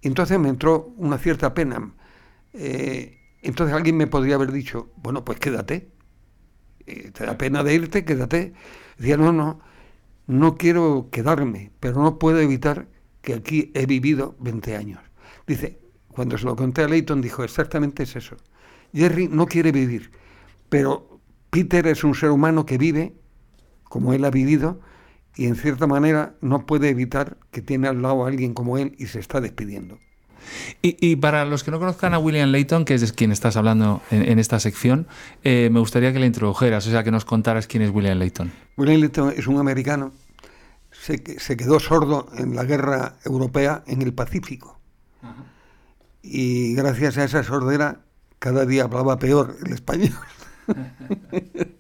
[0.02, 1.94] entonces me entró una cierta pena.
[2.52, 5.95] Eh, entonces alguien me podría haber dicho, bueno, pues quédate.
[6.88, 8.06] Eh, ¿Te da pena de irte?
[8.06, 8.54] Quédate.
[8.98, 9.60] Decía, no, no,
[10.28, 12.88] no quiero quedarme, pero no puedo evitar
[13.22, 15.02] que aquí he vivido 20 años.
[15.48, 18.38] Dice, cuando se lo conté a Leighton, dijo, exactamente es eso.
[18.94, 20.12] Jerry no quiere vivir
[20.70, 23.16] pero Peter es un ser humano que vive
[23.84, 24.82] como él ha vivido
[25.36, 28.96] y en cierta manera no puede evitar que tiene al lado a alguien como él
[28.98, 30.00] y se está despidiendo.
[30.82, 34.02] Y, para los que no conozcan a William Layton, que es de quien estás hablando
[34.12, 35.08] en, esta sección,
[35.44, 38.52] eh, me gustaría que le introdujeras, o sea, que nos contaras quién es William Layton.
[38.78, 40.12] William Layton es un americano,
[40.92, 44.80] se, se quedó sordo en la guerra europea en el Pacífico.
[46.22, 48.02] Y gracias a esa sordera,
[48.40, 50.14] cada día hablaba peor el español.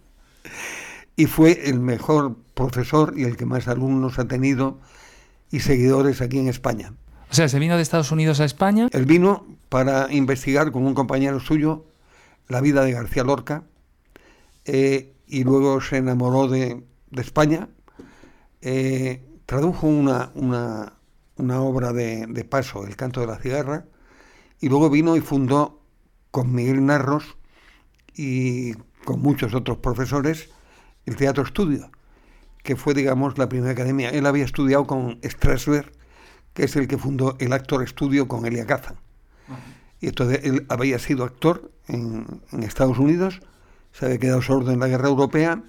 [1.15, 4.79] y fue el mejor profesor y el que más alumnos ha tenido
[5.51, 6.93] y seguidores aquí en España.
[7.35, 8.87] O sea, ¿se vino de Estados Unidos a España?
[8.93, 11.83] Él vino para investigar con un compañero suyo
[12.47, 13.65] la vida de García Lorca
[14.63, 17.67] eh, y luego se enamoró de, España.
[18.61, 23.83] Eh, tradujo una, una, obra de, de, Paso, El canto de la cigarra,
[24.61, 25.81] y luego vino y fundó
[26.31, 27.35] con Miguel Narros
[28.15, 30.47] y con muchos otros profesores
[31.05, 31.91] el Teatro Estudio,
[32.63, 34.09] que fue, digamos, la primera academia.
[34.11, 35.94] Él había estudiado con Strasberg,
[36.55, 38.95] que es el que fundó el Actor Estudio con Elia Kazan.
[39.99, 43.41] Y entonces él había sido actor en, Estados Unidos,
[43.91, 45.61] se había quedado sordo en la guerra europea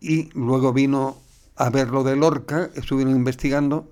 [0.00, 1.16] y luego vino
[1.56, 3.90] a ver lo de Lorca, estuvieron investigando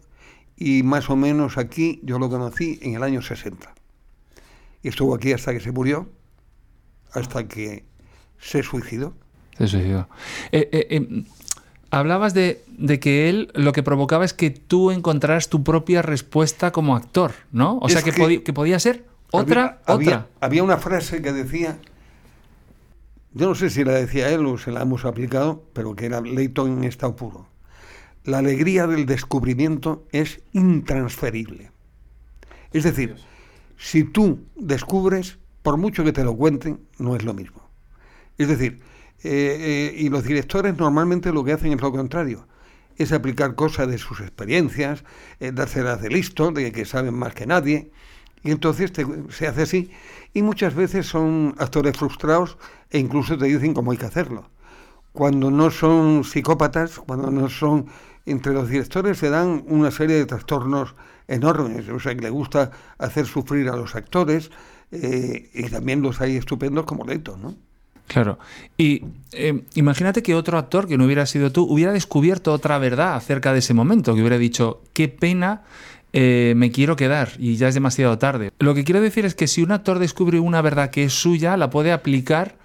[0.56, 3.72] y más o menos aquí yo lo conocí en el año 60.
[4.82, 6.08] Y estuvo aquí hasta que se murió,
[7.12, 7.84] hasta que
[8.38, 9.14] se suicidó.
[9.58, 10.08] Se suicidó.
[10.50, 11.24] Eh, eh, em,
[11.90, 12.62] hablabas de,
[13.00, 17.78] que él lo que provocaba es que tú encontraras tu propia respuesta como actor, ¿no?
[17.80, 18.12] O sea, que,
[18.52, 20.26] podía ser otra, había, otra.
[20.40, 21.78] Había, una frase que decía,
[23.32, 26.20] yo no sé si la decía él o se la hemos aplicado, pero que era
[26.20, 27.48] Leighton en estado puro.
[28.24, 31.70] La alegría del descubrimiento es intransferible.
[32.72, 33.16] Es decir,
[33.76, 37.68] si tú descubres, por mucho que te lo cuenten, no es lo mismo.
[38.38, 38.80] Es decir,
[39.22, 42.46] eh, eh, y los directores normalmente lo que hacen es lo contrario,
[42.96, 45.04] es aplicar cosas de sus experiencias,
[45.40, 47.90] eh, dárselas de listo, de que saben más que nadie,
[48.42, 48.92] y entonces
[49.30, 49.90] se hace así.
[50.32, 52.58] Y muchas veces son actores frustrados
[52.90, 54.50] e incluso te dicen cómo hay que hacerlo.
[55.12, 57.86] Cuando no son psicópatas, cuando no son...
[58.26, 60.96] Entre los directores se dan una serie de trastornos
[61.28, 64.50] enormes, o sea, que le gusta hacer sufrir a los actores,
[64.90, 67.54] y también los hay estupendos como Leto, ¿no?
[68.06, 68.38] Claro.
[68.76, 73.14] Y eh, imagínate que otro actor que no hubiera sido tú hubiera descubierto otra verdad
[73.14, 75.62] acerca de ese momento, que hubiera dicho, qué pena,
[76.12, 78.50] eh, me quiero quedar y ya es demasiado tarde.
[78.58, 81.56] Lo que quiero decir es que si un actor descubre una verdad que es suya,
[81.56, 82.56] la puede aplicar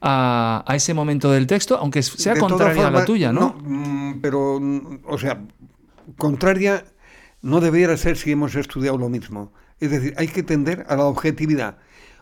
[0.00, 3.56] a, ese momento del texto, aunque sea contraria a la tuya, ¿no?
[3.62, 5.40] No, mm, pero, mm, o sea,
[6.16, 6.84] contraria
[7.42, 9.52] no debiera ser si hemos estudiado lo mismo.
[9.78, 11.78] Es decir, hay que tender a la objetividad.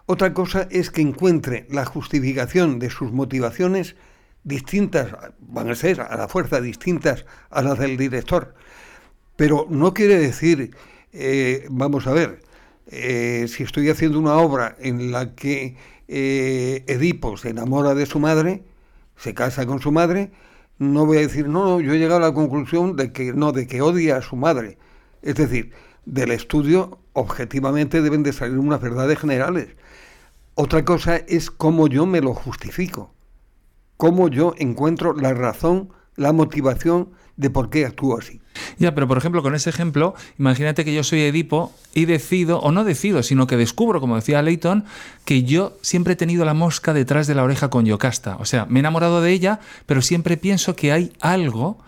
[0.07, 3.97] Otra cosa es que encuentre la justificación de sus motivaciones
[4.43, 8.55] distintas, van a ser a la fuerza distintas a las del director.
[9.37, 10.77] Pero no quiere decir,
[11.13, 12.43] eh, vamos a ver,
[12.87, 18.21] eh, si estoy haciendo una obra en la que eh, Edipo se enamora de su
[18.21, 18.63] madre,
[19.17, 20.33] se casa con su madre,
[20.79, 23.67] no voy a decir, no, yo he llegado a la conclusión de que no, de
[23.67, 24.77] que odia a su madre.
[25.23, 25.73] Es decir,
[26.07, 29.69] del estudio objetivamente deben de salir unas verdades generales.
[30.55, 33.13] Otra cosa es cómo yo me lo justifico,
[33.97, 38.41] cómo yo encuentro la razón, la motivación de por qué actúo así.
[38.79, 42.71] Ya, pero por ejemplo, con ese ejemplo, imagínate que yo soy Edipo y decido, o
[42.71, 44.85] no decido, sino que descubro, como decía Leighton,
[45.25, 48.37] que yo siempre he tenido la mosca detrás de la oreja con Yocasta.
[48.37, 51.79] O sea, me he enamorado de ella, pero siempre pienso que hay algo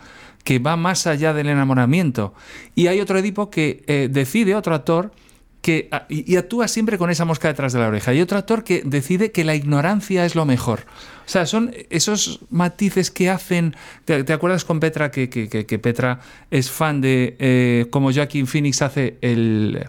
[0.46, 2.32] que va más allá del enamoramiento.
[2.76, 5.10] Y hay otro Edipo que eh, decide, otro actor,
[5.60, 8.14] que, ah, y, actúa siempre con esa mosca detrás de la oreja.
[8.14, 10.86] Y otro actor que decide que la ignorancia es lo mejor.
[11.26, 13.74] O sea, son esos matices que hacen.
[14.04, 16.20] ¿Te, acuerdas con Petra que, Petra
[16.52, 19.88] es fan de eh, cómo Joaquin Phoenix hace el,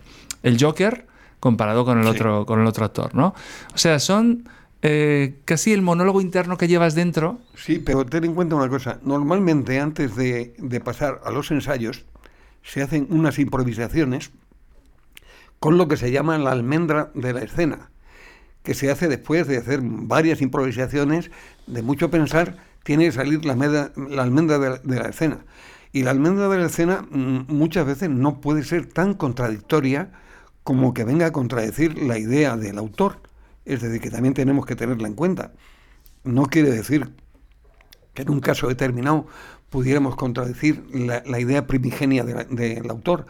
[0.59, 1.05] Joker
[1.39, 3.35] comparado con el, otro, con el otro actor, ¿no?
[3.75, 4.49] O sea, son
[4.83, 7.39] eh, casi el monólogo interno que llevas dentro.
[7.55, 8.99] Sí, pero ten en cuenta una cosa.
[9.03, 12.05] Normalmente, antes de, pasar a los ensayos,
[12.61, 14.31] se hacen unas improvisaciones
[15.59, 17.89] con lo que se llama la almendra de la escena,
[18.61, 21.31] que se hace después de hacer varias improvisaciones,
[21.65, 25.39] de mucho pensar, tiene que salir la, almendra de la, escena.
[25.91, 30.11] Y la almendra de la escena mm, muchas veces no puede ser tan contradictoria
[30.63, 33.21] como que venga a contradecir la idea del autor.
[33.67, 35.51] Es decir, que también tenemos que tenerla en cuenta.
[36.23, 37.11] No quiere decir
[38.13, 39.27] que en un caso determinado
[39.69, 43.25] pudiéramos contradecir la, idea primigenia del autor,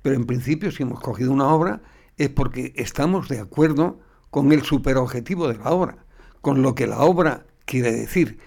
[0.00, 1.82] pero en principio, si hemos cogido una obra,
[2.18, 3.98] es porque estamos de acuerdo
[4.30, 6.04] con el superobjetivo de la obra,
[6.40, 8.38] con lo que la obra quiere decir.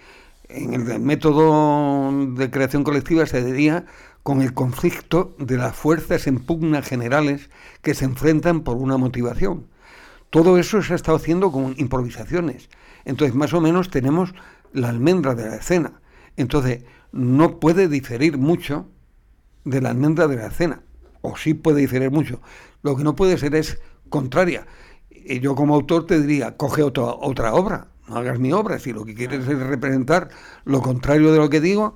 [0.47, 3.85] en el método de creación colectiva se diría
[4.23, 7.49] con el conflicto de las fuerzas en pugna generales
[7.81, 9.72] que se enfrentan por una motivación.
[10.33, 12.67] Todo eso se ha estado haciendo con improvisaciones.
[13.05, 14.33] Entonces, más o menos tenemos
[14.71, 16.01] la almendra de la escena.
[16.37, 18.87] Entonces, no puede diferir mucho
[19.63, 20.81] de la almendra de la escena.
[21.21, 22.41] O sí puede diferir mucho.
[22.81, 24.65] Lo que no puede ser es contraria.
[25.11, 28.79] Y yo como autor te diría, coge otra, otra obra, no hagas mi obra.
[28.79, 30.29] Si lo que quieres es representar
[30.65, 31.95] lo contrario de lo que digo.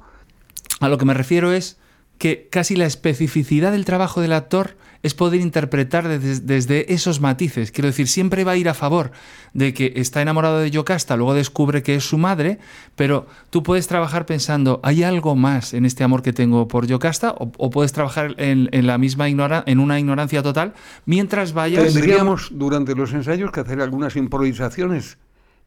[0.79, 1.79] A lo que me refiero es
[2.19, 7.71] que casi la especificidad del trabajo del actor es poder interpretar desde, esos matices.
[7.71, 9.11] Quiero decir, siempre va a ir a favor
[9.53, 12.59] de que está enamorado de Yocasta, luego descubre que es su madre,
[12.95, 17.33] pero tú puedes trabajar pensando, ¿hay algo más en este amor que tengo por Yocasta?
[17.37, 20.73] O, puedes trabajar en, la misma ignora, en una ignorancia total,
[21.05, 21.93] mientras vayas...
[21.93, 25.17] Tendríamos durante los ensayos que hacer algunas improvisaciones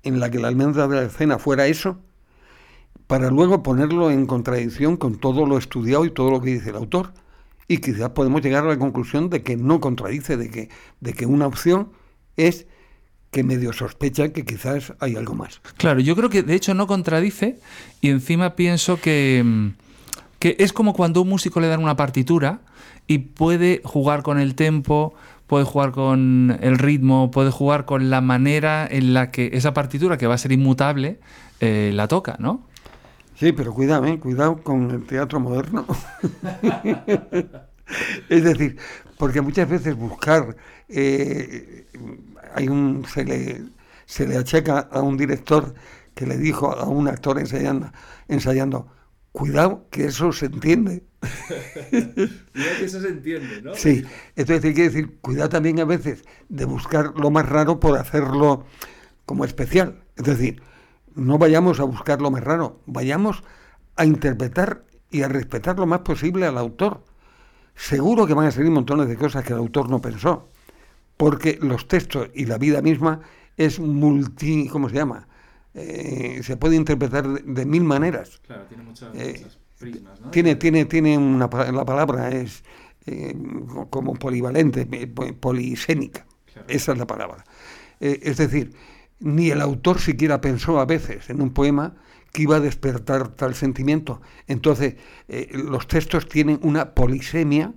[0.03, 1.99] en la que la almendra de la escena fuera eso,
[3.07, 6.77] para luego ponerlo en contradicción con todo lo estudiado y todo lo que dice el
[6.77, 7.13] autor.
[7.71, 11.25] Y quizás podemos llegar a la conclusión de que no contradice, de que, de que
[11.25, 11.93] una opción
[12.37, 12.67] es
[13.31, 15.61] que medio sospecha que quizás hay algo más.
[15.77, 17.61] Claro, yo creo que de hecho no contradice
[18.01, 19.69] y encima pienso que, mm,
[20.41, 22.63] que es como cuando un músico le dan una partitura
[23.07, 25.15] y puede jugar con el tempo,
[25.47, 30.19] puede jugar con el ritmo, puede jugar con la manera en la que esa partitura,
[30.19, 31.21] que va a ser inmutable,
[31.61, 32.67] eh, la toca, ¿no?
[33.41, 34.21] Sí, pero cuidado, ¿eh?
[34.21, 35.87] cuidado con el teatro moderno.
[38.29, 38.77] es decir,
[39.17, 40.55] porque muchas veces buscar,
[40.91, 41.87] eh,
[42.55, 43.63] hay un, se le,
[44.05, 45.73] se le achaca a un director
[46.15, 47.91] que le dijo a un actor ensayando,
[48.29, 48.93] ensayando
[49.33, 51.05] cuidado que eso se entiende.
[51.91, 53.75] cuidado que eso se entiende, ¿no?
[53.75, 54.05] Sí,
[54.37, 58.67] entonces hay que decir, cuidado también a veces de buscar lo más raro por hacerlo
[59.25, 60.05] como especial.
[60.19, 60.61] Es decir,
[61.21, 63.43] no vayamos a buscar lo más raro, vayamos
[63.97, 67.05] a interpretar y a respetar lo más posible al autor.
[67.75, 70.49] Seguro que van a salir montones de cosas que el autor no pensó,
[71.19, 73.21] porque los textos y la vida misma
[73.57, 75.29] es multi, ¿cómo se llama?
[75.75, 78.41] Eh, se puede interpretar de, mil maneras.
[78.47, 79.47] Claro, tiene muchas, eh,
[79.79, 80.31] prismas, ¿no?
[80.31, 82.65] Tiene, tiene, tiene una, la palabra es
[83.05, 83.37] eh,
[83.91, 84.87] como polivalente,
[85.39, 86.27] polisénica.
[86.67, 87.45] Esa es la palabra.
[88.01, 88.73] es decir,
[89.21, 91.95] ni el autor siquiera pensó a veces en un poema
[92.33, 94.21] que iba a despertar tal sentimiento.
[94.47, 94.97] Entonces,
[95.29, 97.73] eh, los textos tienen una polisemia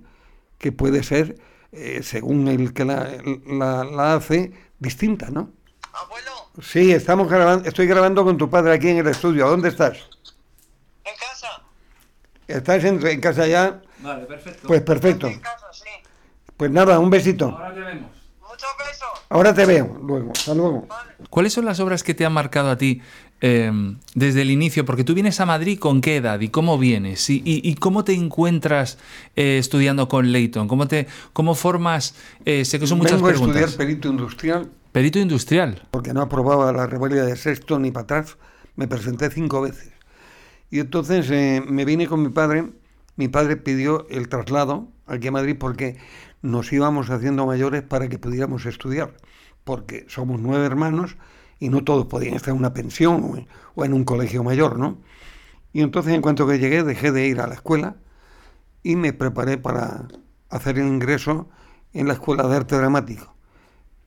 [0.58, 1.36] que puede ser,
[1.72, 5.50] eh, según el que la, hace, distinta, ¿no?
[5.92, 6.30] Abuelo.
[6.62, 9.48] Sí, estamos grabando, estoy grabando con tu padre aquí en el estudio.
[9.48, 9.98] ¿Dónde estás?
[11.04, 11.62] En casa.
[12.46, 13.82] ¿Estás en, casa ya?
[14.00, 14.68] Vale, perfecto.
[14.68, 15.26] Pues perfecto.
[15.26, 15.88] En casa, sí.
[16.56, 17.46] Pues nada, un besito.
[17.46, 18.23] Ahora te vemos.
[18.64, 19.08] Muchos besos.
[19.28, 20.32] Ahora te veo, luego.
[20.34, 20.86] Hasta luego.
[21.28, 23.02] ¿Cuáles son las obras que te han marcado a ti
[23.40, 24.84] em, desde el inicio?
[24.84, 28.98] Porque tú vienes a Madrid con qué edad y cómo vienes y, cómo te encuentras
[29.36, 32.14] eh, estudiando con Leighton, cómo te cómo formas.
[32.44, 33.56] Eh, sé que son muchas Vengo preguntas.
[33.56, 34.70] a estudiar perito industrial.
[34.92, 35.82] Perito industrial.
[35.90, 38.36] Porque no aprobaba la rebeldía de sexto ni para atrás.
[38.76, 39.90] Me presenté cinco veces.
[40.70, 42.70] Y entonces eh, me vine con mi padre.
[43.16, 45.96] Mi padre pidió el traslado aquí a Madrid porque
[46.44, 49.14] nos íbamos haciendo mayores para que pudiéramos estudiar
[49.64, 51.16] porque somos nueve hermanos
[51.58, 54.98] y no todos podían estar en una pensión o en, un colegio mayor, ¿no?
[55.72, 57.96] Y entonces en cuanto que llegué dejé de ir a la escuela
[58.82, 60.06] y me preparé para
[60.50, 61.48] hacer el ingreso
[61.94, 63.34] en la Escuela de Arte Dramático.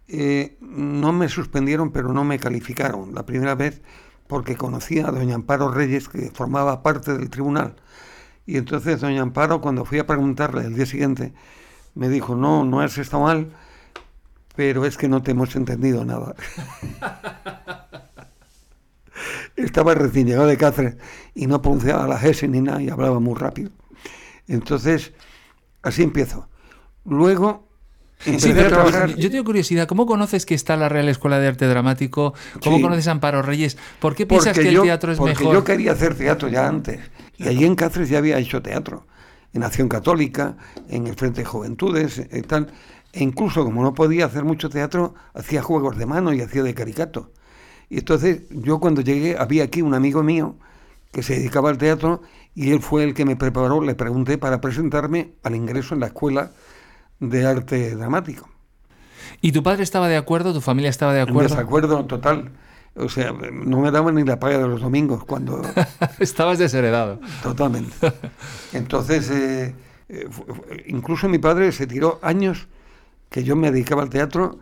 [0.08, 3.82] Eh, no me suspendieron, pero no me calificaron la primera vez
[4.28, 7.76] porque conocía a doña Amparo Reyes, que formaba parte del tribunal.
[8.46, 11.34] Y entonces doña Amparo, cuando fui a preguntarle el día siguiente,
[11.98, 13.48] me dijo, no, no has estado mal,
[14.56, 16.36] pero es que no te hemos entendido nada.
[19.56, 20.98] Estaba recién llegado de Cáceres
[21.34, 23.72] y no pronunciaba la S ni nada y hablaba muy rápido.
[24.48, 25.14] Entonces,
[25.82, 26.48] así empiezo.
[27.04, 27.68] Luego
[28.20, 28.52] Sí,
[29.18, 32.34] yo tengo curiosidad, ¿cómo conoces que está la Real Escuela de Arte Dramático?
[32.64, 33.78] ¿Cómo conoces a Amparo Reyes?
[34.00, 35.54] ¿Por qué piensas que el teatro es porque mejor?
[35.54, 37.00] Yo quería hacer teatro ya antes,
[37.38, 39.06] y allí en Cáceres ya había hecho teatro,
[39.54, 40.58] en Acción Católica,
[40.90, 42.68] en el Frente de Juventudes, y tal.
[43.14, 46.74] E incluso, como no podía hacer mucho teatro, hacía juegos de mano y hacía de
[46.74, 47.32] caricato.
[47.90, 50.56] Y entonces yo cuando llegué, había aquí un amigo mío
[51.12, 52.22] que se dedicaba al teatro
[52.54, 56.08] y él fue el que me preparó, le pregunté para presentarme al ingreso en la
[56.08, 56.52] escuela
[57.20, 58.50] de arte dramático.
[59.42, 60.54] ¿Y tu padre estaba de acuerdo?
[60.54, 61.42] ¿Tu familia estaba de acuerdo?
[61.42, 62.52] En desacuerdo total.
[62.98, 65.62] O sea, no me daban ni la paga de los domingos cuando...
[66.20, 67.20] Estabas desheredado.
[67.44, 67.94] Totalmente.
[68.74, 69.76] Entonces, eh,
[70.10, 70.28] eh,
[70.88, 72.68] incluso mi padre se tiró años
[73.30, 74.60] que yo me dedicaba al teatro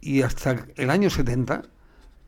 [0.00, 1.62] y hasta el año 70,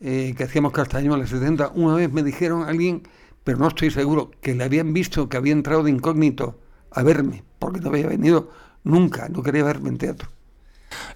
[0.00, 3.02] eh, que hacíamos castaño en el 70, una vez me dijeron alguien,
[3.44, 6.58] pero no estoy seguro, que le habían visto que había entrado de incógnito
[6.90, 8.50] a verme, porque no había venido
[8.84, 10.28] nunca, no quería verme en teatro.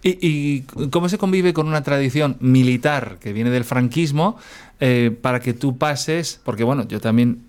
[0.06, 4.36] ¿Y, cómo se convive con una tradición militar que viene del franquismo
[4.78, 6.40] eh, para que tú pases?
[6.44, 7.40] Porque bueno, yo también,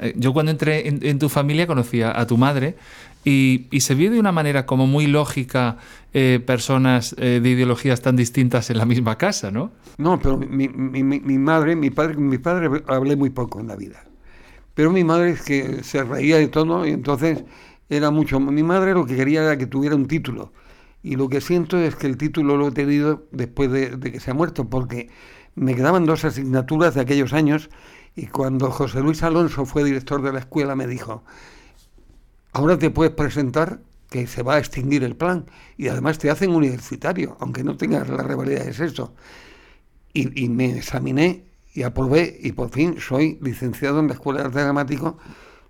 [0.00, 2.74] eh, yo cuando entré en, tu familia conocía a tu madre
[3.24, 5.76] y, se vio de una manera como muy lógica
[6.12, 9.70] eh, personas de ideologías tan distintas en la misma casa, ¿no?
[9.98, 14.04] No, pero mi madre, mi padre, mi padre hablé muy poco en la vida.
[14.74, 17.44] Pero mi madre es que se reía de todo y entonces
[17.88, 18.40] era mucho.
[18.40, 20.52] Mi madre lo que quería era que tuviera un título.
[21.02, 24.30] Y lo que siento es que el título lo he tenido después de, que se
[24.30, 25.10] ha muerto, porque
[25.54, 27.70] me quedaban dos asignaturas de aquellos años
[28.14, 31.24] y cuando José Luis Alonso fue director de la escuela me dijo,
[32.52, 33.80] ahora te puedes presentar
[34.10, 35.46] que se va a extinguir el plan
[35.76, 39.14] y además te hacen universitario, aunque no tengas la rivalidad de sexo.
[40.12, 41.44] Y, y me examiné
[41.74, 45.18] y aprobé y por fin soy licenciado en la Escuela de Arte Dramático.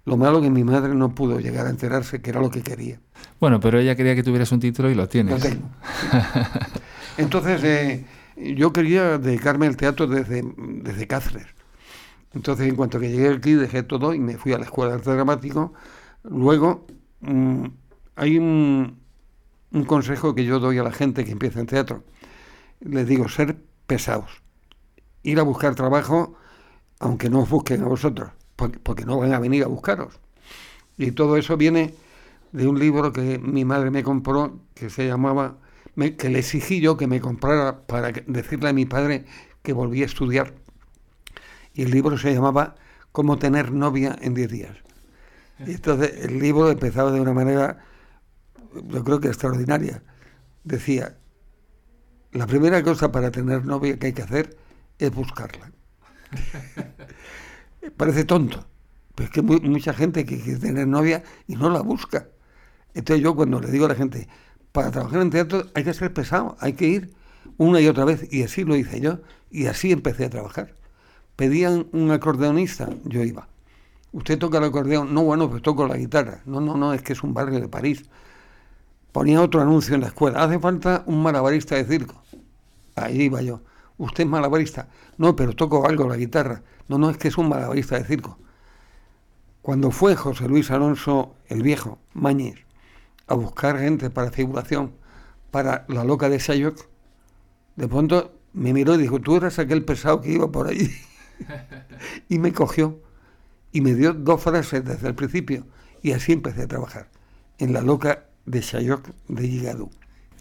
[0.05, 3.01] Lo malo que mi madre no pudo llegar a enterarse que era lo que quería.
[3.41, 5.41] Bueno, pero ella quería que tuvieras un título y lo Lo tienes.
[5.41, 5.69] tengo.
[7.17, 8.05] Entonces eh,
[8.37, 11.47] yo quería dedicarme al teatro desde, desde Cáceres.
[12.35, 14.97] Entonces en cuanto que llegué aquí dejé todo y me fui a la Escuela de
[14.99, 15.73] Arte Dramático.
[16.25, 16.87] Luego
[17.21, 17.67] mm,
[18.17, 18.99] hay un,
[19.73, 22.05] un consejo que yo doy a la gente que empieza en teatro.
[22.81, 24.43] Les digo, ser pesados.
[25.23, 26.35] Ir a buscar trabajo
[27.01, 28.31] aunque no os busquen a vosotros,
[28.83, 30.21] porque, no van a venir a buscaros.
[30.97, 31.95] Y todo eso viene
[32.53, 35.57] de un libro que mi madre me compró que se llamaba,
[35.97, 39.25] que le exigí yo que me comprara para decirle a mi padre
[39.63, 40.55] que volvía a estudiar.
[41.75, 42.75] Y el libro se llamaba
[43.13, 44.77] Cómo tener novia en 10 días.
[45.67, 47.85] Y entonces el libro empezaba de una manera,
[48.75, 50.03] yo creo que extraordinaria.
[50.65, 51.17] Decía,
[52.33, 54.57] la primera cosa para tener novia que hay que hacer
[54.99, 55.71] es buscarla.
[57.97, 58.65] Parece tonto,
[59.15, 62.29] pero es que mu- mucha gente que quiere tener novia y no la busca.
[62.95, 64.29] Entonces yo cuando le digo a la gente,
[64.73, 67.15] para trabajar en teatro hay que ser pesado, hay que ir
[67.59, 68.29] una y otra vez.
[68.33, 69.21] Y así lo hice yo.
[69.51, 70.75] Y así empecé a trabajar.
[71.37, 73.49] Pedían un acordeonista, yo iba.
[74.13, 75.15] ¿Usted toca el acordeón?
[75.15, 76.43] No, bueno, pues toco la guitarra.
[76.47, 78.05] No, no, no, es que es un barrio de París.
[79.13, 80.43] Ponía otro anuncio en la escuela.
[80.43, 82.23] Hace falta un malabarista de circo.
[82.97, 83.63] Ahí iba yo.
[83.99, 84.89] ¿Usted es malabarista?
[85.19, 86.63] No, pero toco algo la guitarra.
[86.89, 88.39] No, no, es que es un malabarista de circo.
[89.63, 92.67] Cuando fue José Luis Alonso, el viejo, Mañez,
[93.27, 94.93] a buscar gente para figuración
[95.51, 96.89] para La Loca de Sayoc,
[97.77, 100.91] de pronto me miró y dijo, tú eras aquel pesado que iba por allí.
[102.29, 103.01] y me cogió
[103.71, 105.67] y me dio dos frases desde el principio.
[106.03, 107.09] Y así empecé a trabajar
[107.59, 109.91] en La Loca de Sayoc de Gigadú.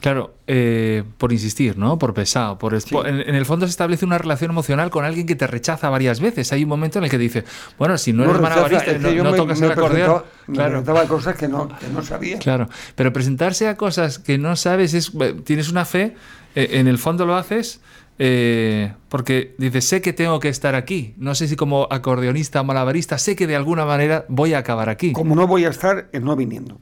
[0.01, 1.97] Claro, eh, por insistir, ¿no?
[1.99, 2.57] Por pesado.
[2.57, 2.95] Por Sí.
[3.05, 6.19] en, en el fondo se establece una relación emocional con alguien que te rechaza varias
[6.19, 6.51] veces.
[6.51, 7.43] Hay un momento en el que dice,
[7.77, 10.23] bueno, si no eres rechaza, malabarista, no, no me- tocas me el acordeón.
[10.47, 11.07] Me Claro.
[11.07, 12.39] cosas que no, que no sabía.
[12.39, 16.15] Claro, pero presentarse a cosas que no sabes es eh, tienes una fe,
[16.55, 17.79] eh, en el fondo lo haces
[18.17, 22.63] eh, porque dices sé que tengo que estar aquí, no sé si como acordeonista o
[22.63, 25.13] malabarista sé que de alguna manera voy a acabar aquí.
[25.13, 26.79] Como no voy a estar, es no viniendo.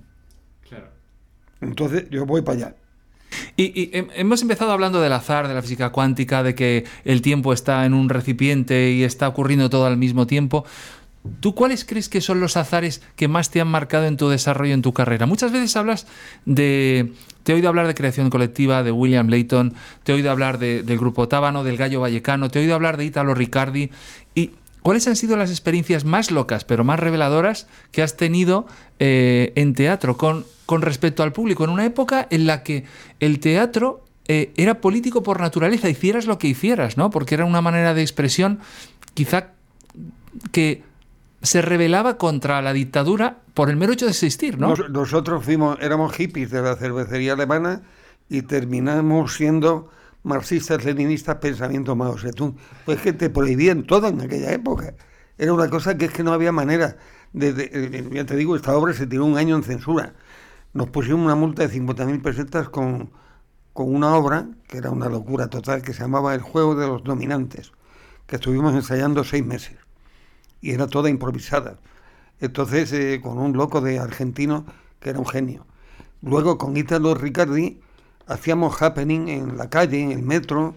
[0.67, 0.88] Claro.
[1.61, 2.76] Entonces yo voy para allá.
[3.60, 7.22] Y, y hem- hemos empezado hablando del azar, de la física cuántica, de que el
[7.22, 10.64] tiempo está en un recipiente y está ocurriendo todo al mismo tiempo.
[11.41, 14.74] ¿Tú cuáles crees que son los azares que más te han marcado en tu desarrollo,
[14.74, 15.26] en tu carrera?
[15.26, 16.07] Muchas veces hablas
[16.45, 17.12] de...
[17.43, 20.84] Te he oído hablar de creación colectiva, de William Layton, te he oído hablar de-
[20.84, 23.89] del grupo Tábano, del Gallo Vallecano, te he oído hablar de Italo Riccardi.
[24.80, 28.65] ¿Y cuáles han sido las experiencias más locas, pero más reveladoras que has tenido
[28.99, 30.45] eh, en teatro con,
[30.82, 31.63] respecto al público?
[31.63, 32.86] En una época en la que
[33.19, 37.09] el teatro eh, era político por naturaleza, hicieras lo que hicieras, ¿no?
[37.09, 38.59] Porque era una manera de expresión
[39.13, 39.47] quizá
[40.51, 40.84] que
[41.41, 44.69] se rebelaba contra la dictadura por el mero hecho de existir, ¿no?
[44.75, 47.82] Nos- nosotros fuimos, éramos hippies de la cervecería alemana
[48.30, 49.89] y terminamos siendo
[50.24, 52.55] marxistas, leninistas, pensamiento Mao Zedong.
[52.86, 54.93] Pues que te prohibían todo en aquella época.
[55.38, 56.97] Era una cosa que es que no había manera.
[57.34, 60.15] De, de- eh, ya te digo, esta obra se tiró un año en censura.
[60.74, 63.11] Nos pusieron una multa de 50.000 pesetas con,
[63.74, 67.03] con una obra, que era una locura total, que se llamaba El juego de los
[67.03, 67.72] dominantes,
[68.28, 69.78] que estuvimos ensayando seis meses.
[70.61, 71.80] Y era toda improvisada.
[72.39, 74.65] Entonces, eh, con un loco de argentino
[74.99, 75.67] que era un genio.
[76.22, 77.82] Luego, con Italo Riccardi,
[78.30, 80.75] hacíamos happening en la calle, en el metro.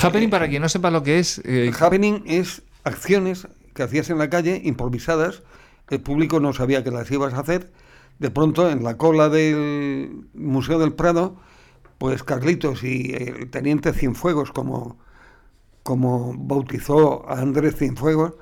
[0.00, 4.18] Happening, para quien no sepa lo que es, eh, Happening es acciones que hacías en
[4.18, 5.42] la calle, improvisadas.
[5.88, 7.70] El público no sabía que las ibas a hacer.
[8.18, 11.36] De pronto, en la cola del Museo del Prado,
[11.98, 14.98] pues Carlitos y el teniente Cienfuegos, como,
[15.82, 18.34] como bautizó a Andrés Cienfuegos,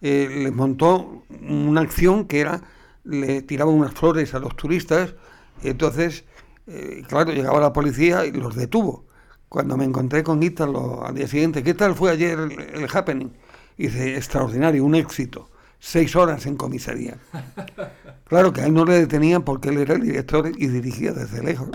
[0.00, 2.62] eh, les montó una acción que era,
[3.04, 5.14] le tiraba unas flores a los turistas,
[5.62, 6.24] entonces,
[6.68, 9.06] eh, claro, llegaba la policía y los detuvo.
[9.48, 13.30] Cuando me encontré con Ítalo al día siguiente, ¿qué tal fue ayer el, el happening?
[13.78, 15.48] Y dice, extraordinario, un éxito.
[15.80, 17.16] Seis horas en comisaría.
[18.28, 21.42] Claro que a él no le detenían porque él era el director y dirigía desde
[21.42, 21.70] lejos.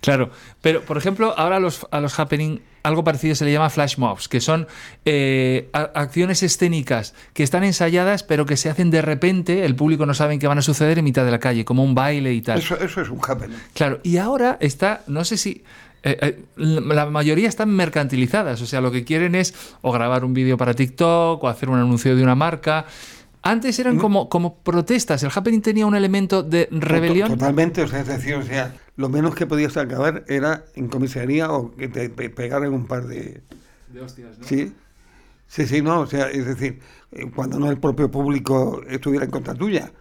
[0.00, 0.30] Claro,
[0.62, 3.98] pero por ejemplo, ahora a los, a los happening algo parecido se le llama flash
[3.98, 4.66] mobs, que son
[5.04, 10.14] eh, acciones escénicas que están ensayadas pero que se hacen de repente, el público no
[10.14, 12.58] sabe que van a suceder en mitad de la calle, como un baile y tal.
[12.58, 13.56] Eso, eso es un happening.
[13.74, 15.62] Claro, y ahora está, no sé si...
[16.02, 20.24] eh, eh, la la mayoría están mercantilizadas, o sea, lo que quieren es o grabar
[20.24, 22.86] un vídeo para TikTok o hacer un anuncio de una marca.
[23.46, 27.28] Antes eran como, como protestas, el happening tenía un elemento de rebelión.
[27.28, 30.88] To- Totalmente, o sea, es decir, o sea, lo menos que podías acabar era en
[30.88, 33.42] comisaría o que te pe- pegaran un par de...
[34.42, 34.72] Sí,
[35.46, 36.80] sí, sí, no, o sea, es decir,
[37.12, 39.92] eh, cuando no el propio público estuviera en contra tuya.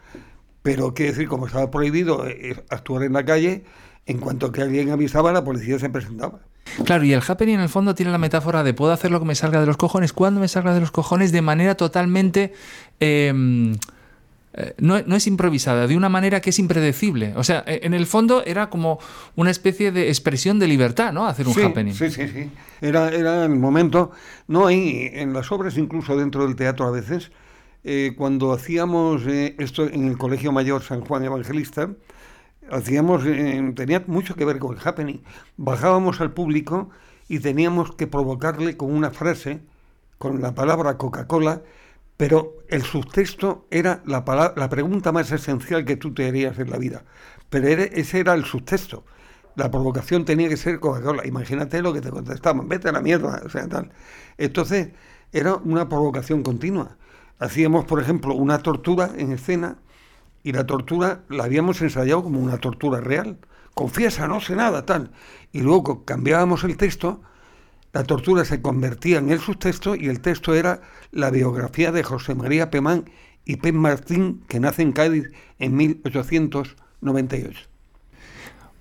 [0.62, 3.64] Pero, quiere decir, como estaba prohibido eh, actuar en la calle,
[4.08, 6.40] en cuanto que alguien avisaba, la policía se presentaba.
[6.84, 9.26] Claro, y el happening en el fondo tiene la metáfora de puedo hacer lo que
[9.28, 12.54] me salga de los cojones cuando me salga de los cojones de manera totalmente...
[13.00, 13.76] eh,
[14.58, 17.34] eh, no, no es improvisada, de una manera que es impredecible.
[17.36, 19.00] O sea, eh, en el fondo era como
[19.36, 21.28] una especie de expresión de libertad, ¿no?
[21.28, 21.94] Hacer un sí, happening.
[21.94, 22.50] Sí, sí, sí.
[22.80, 24.12] Era, era el momento.
[24.48, 27.32] No, hay en las obras, incluso dentro del teatro a veces,
[27.84, 31.90] eh, cuando hacíamos eh, esto en el Colegio Mayor San Juan Evangelista,
[32.72, 35.22] hacíamos, eh, tenía mucho que ver con el happening.
[35.58, 36.90] Bajábamos al público
[37.28, 39.60] y teníamos que provocarle con una frase,
[40.18, 41.62] con la palabra Coca-Cola,
[42.18, 44.24] pero el subtexto era la,
[44.70, 47.04] pregunta más esencial que tú te harías en la vida.
[47.50, 49.04] Pero ese era el subtexto.
[49.56, 51.26] La provocación tenía que ser Coca-Cola.
[51.26, 53.92] Imagínate lo que te contestaban, vete a la mierda, o sea, tal.
[54.38, 54.90] Entonces,
[55.32, 56.98] era una provocación continua.
[57.40, 59.78] Hacíamos, por ejemplo, una tortura en escena
[60.44, 63.38] y la tortura la habíamos ensayado como una tortura real.
[63.74, 65.12] Confiesa, no sé nada, tal.
[65.52, 67.22] Y luego cambiábamos el texto,
[67.96, 70.82] la tortura se convertía en el subtexto y el texto era
[71.14, 73.06] la biografía de José María Pemán
[73.46, 77.60] y Pem Martín, que nace en Cádiz en 1898.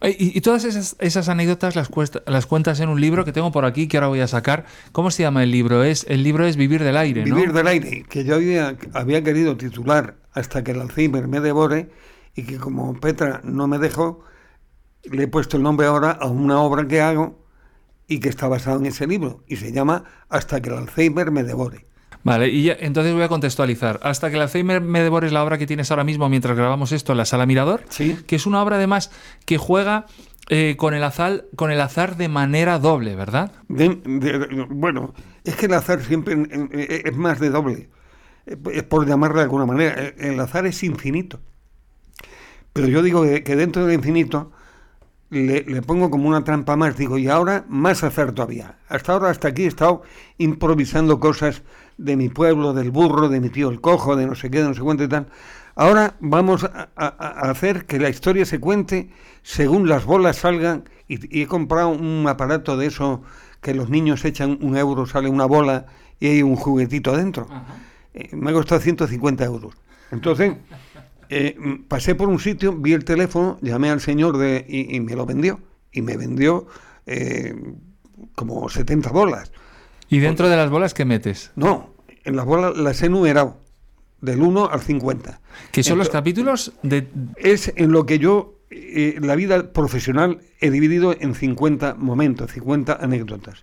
[0.00, 3.30] Eh, Y, y todas esas, esas anécdotas las, cuesta- las cuentas en un libro que
[3.32, 4.66] tengo por aquí que ahora voy a sacar.
[4.90, 5.84] ¿Cómo se llama el libro?
[5.84, 7.36] Es El libro es Vivir del Aire, ¿no?
[7.36, 11.88] Vivir del aire, que yo había, había querido titular hasta que el Alzheimer me devore
[12.34, 14.24] y que como Petra no me dejó,
[15.04, 17.43] le he puesto el nombre ahora a una obra que hago
[18.08, 21.42] y que está basado en ese libro y se llama Hasta que el Alzheimer me
[21.42, 21.86] devore.
[22.22, 24.00] Vale, y ya- entonces voy a contextualizar.
[24.02, 27.12] Hasta que el Alzheimer me devores la obra que tienes ahora mismo mientras grabamos esto
[27.12, 28.16] en la Sala Mirador, Sí.
[28.26, 29.10] que es una obra además
[29.46, 30.06] que juega
[30.50, 33.52] eh, con, el azar, con el azar de manera doble, ¿verdad?
[33.68, 37.88] De- de- de- bueno, es que el azar siempre en- eh, es más de doble,
[38.46, 39.94] eh, es por llamarlo de alguna manera.
[40.18, 41.40] El- azar es infinito.
[42.74, 44.52] Pero yo digo que, que dentro del infinito
[45.34, 48.76] le, le pongo como una trampa más, digo, y ahora más azar todavía.
[48.88, 50.02] Hasta ahora, hasta aquí he estado
[50.38, 51.62] improvisando cosas
[51.98, 54.68] de mi pueblo, del burro, de mi tío el cojo, de no sé qué, de
[54.68, 55.26] no sé cuánto y tal.
[55.76, 59.10] Ahora vamos a, a- a hacer que la historia se cuente
[59.42, 60.84] según las bolas salgan.
[61.08, 63.22] Y, y he comprado un aparato de eso
[63.60, 65.86] que los niños echan un euro, sale una bola
[66.20, 67.48] y hay un juguetito dentro.
[68.14, 69.74] Eh, me ha costado 150 euros.
[70.12, 70.54] Entonces,
[71.28, 75.00] eh, mm, pasé por un sitio, vi el teléfono, llamé al señor de, y, y
[75.00, 75.60] me lo vendió.
[75.92, 76.66] Y me vendió
[77.06, 77.54] eh,
[78.34, 79.52] como 70 bolas.
[80.08, 81.94] Y dentro de las bolas que metes, No,
[82.24, 83.58] en las bolas las he numerado,
[84.20, 85.40] del 1 al 50.
[85.72, 87.08] que son los capítulos de...
[87.36, 92.94] Es en lo que yo, eh, la vida profesional, he dividido en 50 momentos, 50
[93.00, 93.62] anécdotas.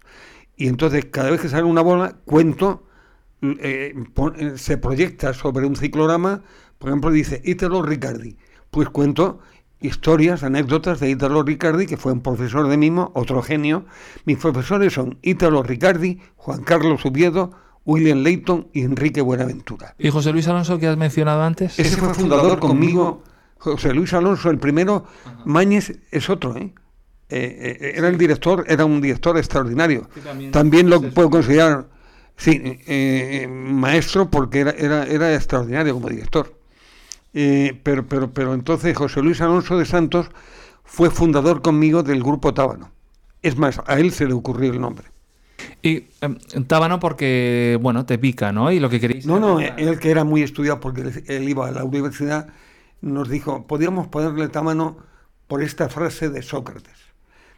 [0.55, 2.85] Y entonces, cada vez que sale una bola, cuento,
[3.41, 6.43] eh, pon- eh, se proyecta sobre un ciclorama,
[6.81, 8.37] por ejemplo, dice Italo Riccardi.
[8.71, 9.39] Pues cuento
[9.81, 13.85] historias, anécdotas de Italo Riccardi, que fue un profesor de mimo, otro genio.
[14.25, 17.51] Mis profesores son Italo Riccardi, Juan Carlos Ubiedo,
[17.85, 19.93] William Leighton y Enrique Buenaventura.
[19.99, 21.77] ¿Y José Luis Alonso que has mencionado antes?
[21.77, 23.23] Ese fue fundador conmigo,
[23.59, 25.05] José Luis Alonso, el primero.
[25.45, 26.73] Mañez es otro, ¿eh?
[27.29, 30.09] Eh, eh, era el director, era un director extraordinario.
[30.51, 31.87] También lo puedo considerar,
[32.35, 36.60] sí, eh, maestro porque era, era, era extraordinario como director.
[37.33, 40.29] Eh, pero, pero, pero entonces José Luis Alonso de Santos
[40.83, 42.91] fue fundador conmigo del grupo Tábano.
[43.41, 45.05] Es más, a él se le ocurrió el nombre.
[45.81, 48.71] Y em, Tábano porque, bueno, te pica, ¿no?
[48.71, 49.25] Y lo que queréis...
[49.25, 52.47] No, no, él que era muy estudiado porque él, iba a la universidad,
[53.01, 54.97] nos dijo, podríamos ponerle tábano
[55.47, 56.97] por esta frase de Sócrates.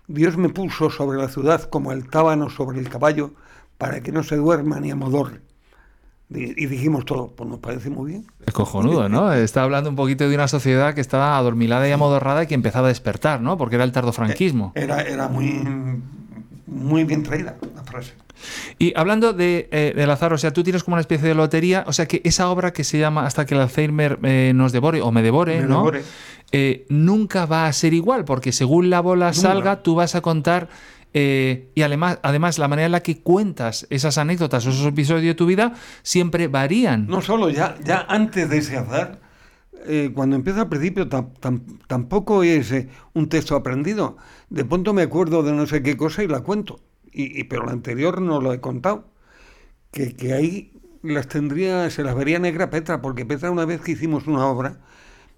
[0.07, 3.33] Dios me puso sobre la ciudad como el tábano sobre el caballo
[3.77, 5.41] para que no se duerma ni amodorre.
[6.35, 8.25] Y dijimos todo, pues nos parece muy bien.
[8.45, 9.31] Es cojonudo, ¿no?
[9.33, 12.87] Está hablando un poquito de una sociedad que estaba adormilada y amodorrada y que empezaba
[12.87, 13.57] a despertar, ¿no?
[13.57, 14.71] Porque era el tardofranquismo.
[14.75, 15.61] Era, era muy,
[16.65, 18.13] muy bien traída la frase.
[18.79, 21.85] Y hablando de, eh, del azar, o sea, tú tienes como una especie de lotería,
[21.87, 25.01] o sea, que esa obra que se llama Hasta que el Alzheimer eh, nos devore
[25.01, 25.77] o me devore, Me ¿no?
[25.77, 26.03] devore.
[26.51, 30.67] Eh, nunca va a ser igual, porque según la bola salga, tú vas a contar.
[31.13, 35.23] Eh, y además, además, la manera en la que cuentas esas anécdotas o esos episodios
[35.25, 37.07] de tu vida siempre varían.
[37.07, 39.19] No solo, ya, ya antes de ese azar,
[39.85, 44.17] eh, cuando empieza al principio, tam- tam- tampoco es eh, un texto aprendido.
[44.49, 46.79] De pronto me acuerdo de no sé qué cosa y la cuento.
[47.11, 49.05] Y, y- pero la anterior no lo he contado.
[49.91, 50.71] Que, que ahí
[51.03, 54.79] las tendría, se las vería negra Petra, porque Petra una vez que hicimos una obra,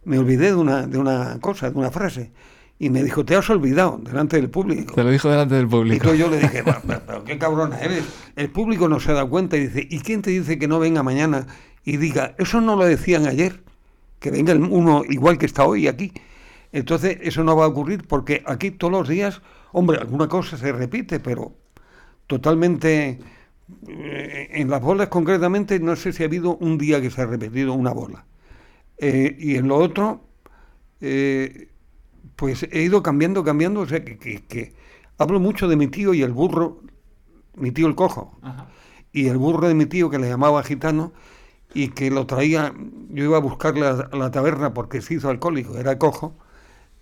[0.06, 2.32] me olvidé de una, de una cosa, de una frase.
[2.78, 4.96] Y me dijo, te has olvidado delante del público.
[4.96, 5.94] Te lo dijo delante del Y público.
[5.96, 8.04] entonces yo le dije, "Pero, pero- pero qué cabrona eres.
[8.36, 11.02] El público no se da cuenta y dice, ¿y quién te dice que no venga
[11.02, 11.48] mañana
[11.86, 13.64] y diga, eso no lo decían ayer?
[14.20, 16.12] Que venga uno igual que está hoy aquí.
[16.74, 20.72] Entonces eso no va a ocurrir porque aquí todos los días, hombre, alguna cosa se
[20.74, 21.54] repite, pero
[22.28, 23.20] totalmente...
[23.88, 27.26] eh, En las bolas concretamente no sé si ha habido un día que se ha
[27.26, 28.26] repetido una bola.
[28.98, 30.28] Eh, y en lo otro,
[31.02, 31.70] eh,
[32.36, 34.74] pues he ido cambiando, cambiando, o sea que, que- que
[35.18, 36.82] hablo mucho de mi tío y el burro,
[37.56, 38.68] mi tío el cojo, Ajá.
[39.12, 41.14] y el burro de mi tío que le llamaba gitano
[41.74, 42.74] y que lo traía,
[43.10, 46.38] yo iba a buscarle a, a la taberna porque se hizo alcohólico, era cojo,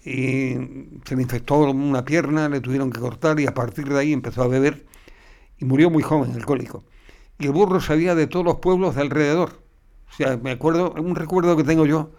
[0.05, 0.55] y
[1.05, 4.43] se le infectó una pierna, le tuvieron que cortar y a partir de ahí empezó
[4.43, 4.85] a beber
[5.57, 6.83] y murió muy joven, alcohólico.
[7.39, 9.61] Y el burro sabía de todos los pueblos de alrededor.
[10.11, 12.11] O sea, me acuerdo, un recuerdo que tengo yo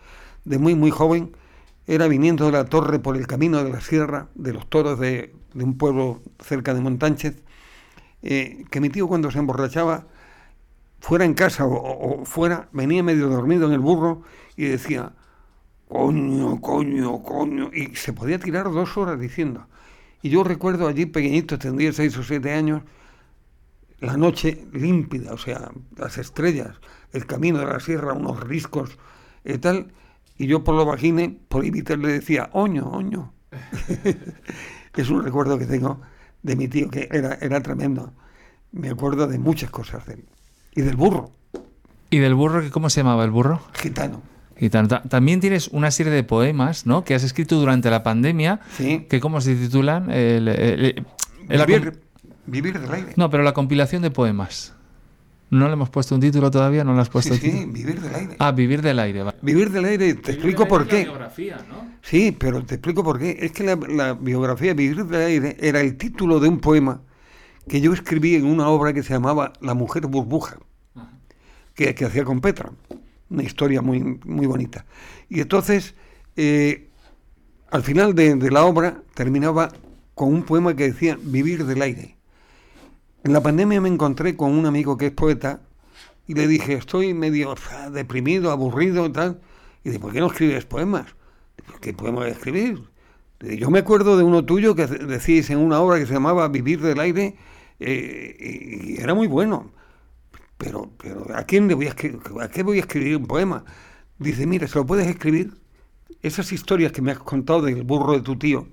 [0.45, 1.37] de muy, muy joven,
[1.87, 5.35] era viniendo de la torre por el camino de la sierra, de los toros de,
[5.55, 7.43] un pueblo cerca de Montánchez,
[8.23, 10.07] eh, que mi tío cuando se emborrachaba,
[11.01, 14.23] fuera en casa o, fuera, venía medio dormido en el burro
[14.57, 15.13] y decía,
[15.89, 19.67] coño, coño, coño, y se podía tirar dos horas diciendo.
[20.23, 22.83] Y yo recuerdo allí pequeñito, tendría seis o siete años,
[24.01, 26.81] la noche límpida, o sea, las estrellas,
[27.13, 28.99] el camino de la sierra, unos riscos
[29.45, 29.93] y tal,
[30.39, 33.33] y yo por lo bajine, por imitar, le decía, oño, oño.
[34.97, 36.01] es un recuerdo que tengo
[36.43, 38.13] de mi tío, que era, era tremendo.
[38.73, 40.25] Me acuerdo de muchas cosas de él.
[40.75, 41.31] Y del burro,
[42.11, 42.61] ¿Y del burro?
[42.63, 43.61] que ¿Cómo se llamaba el burro?
[43.75, 44.23] gitano.
[44.57, 44.87] Gitano.
[44.89, 47.03] Ta- También tienes una serie de poemas, ¿no?
[47.05, 49.07] Que has escrito durante la pandemia, Sí.
[49.09, 50.11] que ¿cómo se titulan?
[50.11, 51.05] El- el-
[51.49, 52.01] Vivir,
[52.47, 53.13] vivir del aire.
[53.17, 54.75] no, pero la compilación de poemas.
[55.55, 56.83] ¿No le hemos puesto un título todavía?
[56.85, 57.73] ¿No le has puesto sí, sí, título?
[57.73, 58.37] vivir del aire.
[58.39, 59.23] Ah, Vivir del aire.
[59.23, 59.35] va.
[59.41, 61.07] Vivir del aire, te explico por qué.
[61.07, 61.15] ¿no?
[62.03, 63.39] Sí, pero te explico por qué.
[63.41, 67.03] Es que la, la biografía Vivir del aire era el título de un poema
[67.69, 70.59] que yo escribí en una obra que se llamaba La mujer burbuja,
[71.75, 72.73] que, que hacía con Petra.
[73.31, 74.85] Una historia muy, muy bonita.
[75.29, 75.95] Y entonces,
[76.37, 76.91] eh,
[77.71, 79.71] al final de, de la obra, terminaba
[80.15, 82.14] con un poema que decía Vivir del aire.
[83.25, 85.63] En la pandemia me encontré con un amigo que es poeta
[86.27, 87.55] y le dije, estoy medio
[87.91, 89.41] deprimido, aburrido y tal.
[89.83, 91.07] Y dice, ¿por qué no escribes poemas?
[91.81, 92.83] ¿Qué a escribir?
[93.41, 96.83] Yo me acuerdo de uno tuyo que decís en una obra que se llamaba Vivir
[96.83, 97.37] del aire
[97.81, 98.37] eh,
[98.85, 99.71] y era muy bueno.
[100.59, 102.21] Pero, pero ¿a quién le voy a escribir?
[102.43, 103.65] ¿A qué voy a escribir un poema?
[104.19, 105.55] Dice, mira, se lo puedes escribir.
[106.21, 108.69] Esas historias que me has contado del burro de tu tío,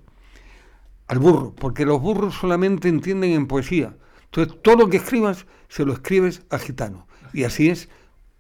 [1.07, 3.95] al burro, porque los burros solamente entienden en poesía.
[4.33, 7.05] Entonces, todo lo que escribas, se lo escribes a gitano.
[7.33, 7.89] Y así es,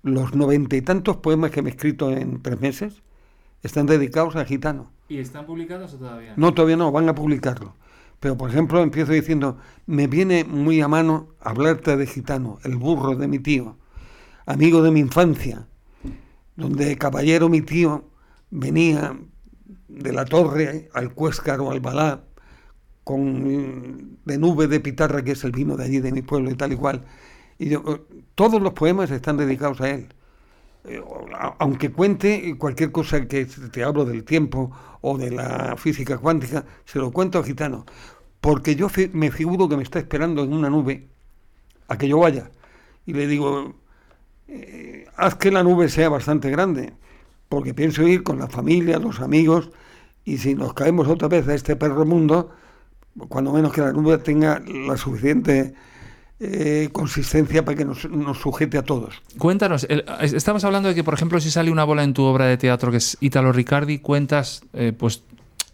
[0.03, 3.03] los noventa y tantos poemas que me he escrito en tres meses
[3.61, 4.89] están dedicados a gitano.
[5.09, 6.33] ¿Y están publicados o todavía?
[6.37, 7.75] No, todavía no, van a publicarlo.
[8.21, 13.15] Pero, por ejemplo, empiezo diciendo, me viene muy a mano hablarte de gitano, el burro
[13.15, 13.75] de mi tío,
[14.45, 15.67] amigo de mi infancia,
[16.55, 18.05] donde caballero mi tío
[18.49, 19.17] venía
[19.89, 22.23] de la torre al Cuéscar o al Balá,
[23.03, 26.55] con de nube de pitarra, que es el vino de allí, de mi pueblo y
[26.55, 27.03] tal y cual.
[27.57, 27.79] Y eh,
[28.35, 30.07] todos los poemas están dedicados a él.
[30.85, 31.01] Eh,
[31.59, 34.71] aunque cuente cualquier cosa que te hablo del tiempo
[35.01, 37.85] o de la física cuántica, se lo cuento a Gitano.
[38.39, 41.07] Porque yo me figuro que me está esperando en una nube
[41.87, 42.49] a que yo vaya.
[43.05, 43.75] Y le digo,
[44.47, 46.93] eh, haz que la nube sea bastante grande,
[47.49, 49.69] porque pienso ir con la familia, los amigos,
[50.25, 52.51] y si nos caemos otra vez a este perro mundo,
[53.27, 55.73] cuando menos que la nube tenga la suficiente
[56.39, 59.21] eh, consistencia para que nos, nos sujete a todos.
[59.37, 62.45] Cuéntanos, el- estamos hablando de que, por ejemplo, si sale una bola en tu obra
[62.45, 65.23] de teatro que es Italo Ricardi, cuentas eh, pues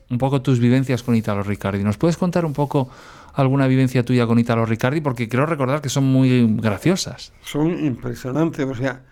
[0.10, 1.84] un poco tus vivencias con Italo Ricardi.
[1.84, 2.90] ¿Nos puedes contar un poco
[3.34, 5.00] alguna vivencia tuya con Italo Ricardi?
[5.02, 7.34] Porque creo recordar que son muy graciosas.
[7.44, 9.04] Son impresionantes, o sea,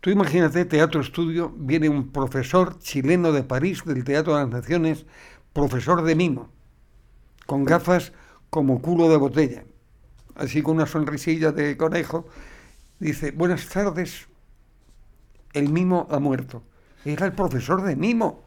[0.00, 5.06] tú imagínate, Teatro Estudio, viene un profesor chileno de París, del Teatro de las Naciones,
[5.52, 6.48] profesor de mimo,
[7.46, 8.12] con gafas
[8.50, 9.64] como culo de botella,
[10.34, 12.26] así con una sonrisilla de conejo,
[12.98, 14.28] dice, buenas tardes,
[15.52, 16.62] el mimo ha muerto.
[17.04, 18.42] Era el profesor de mimo.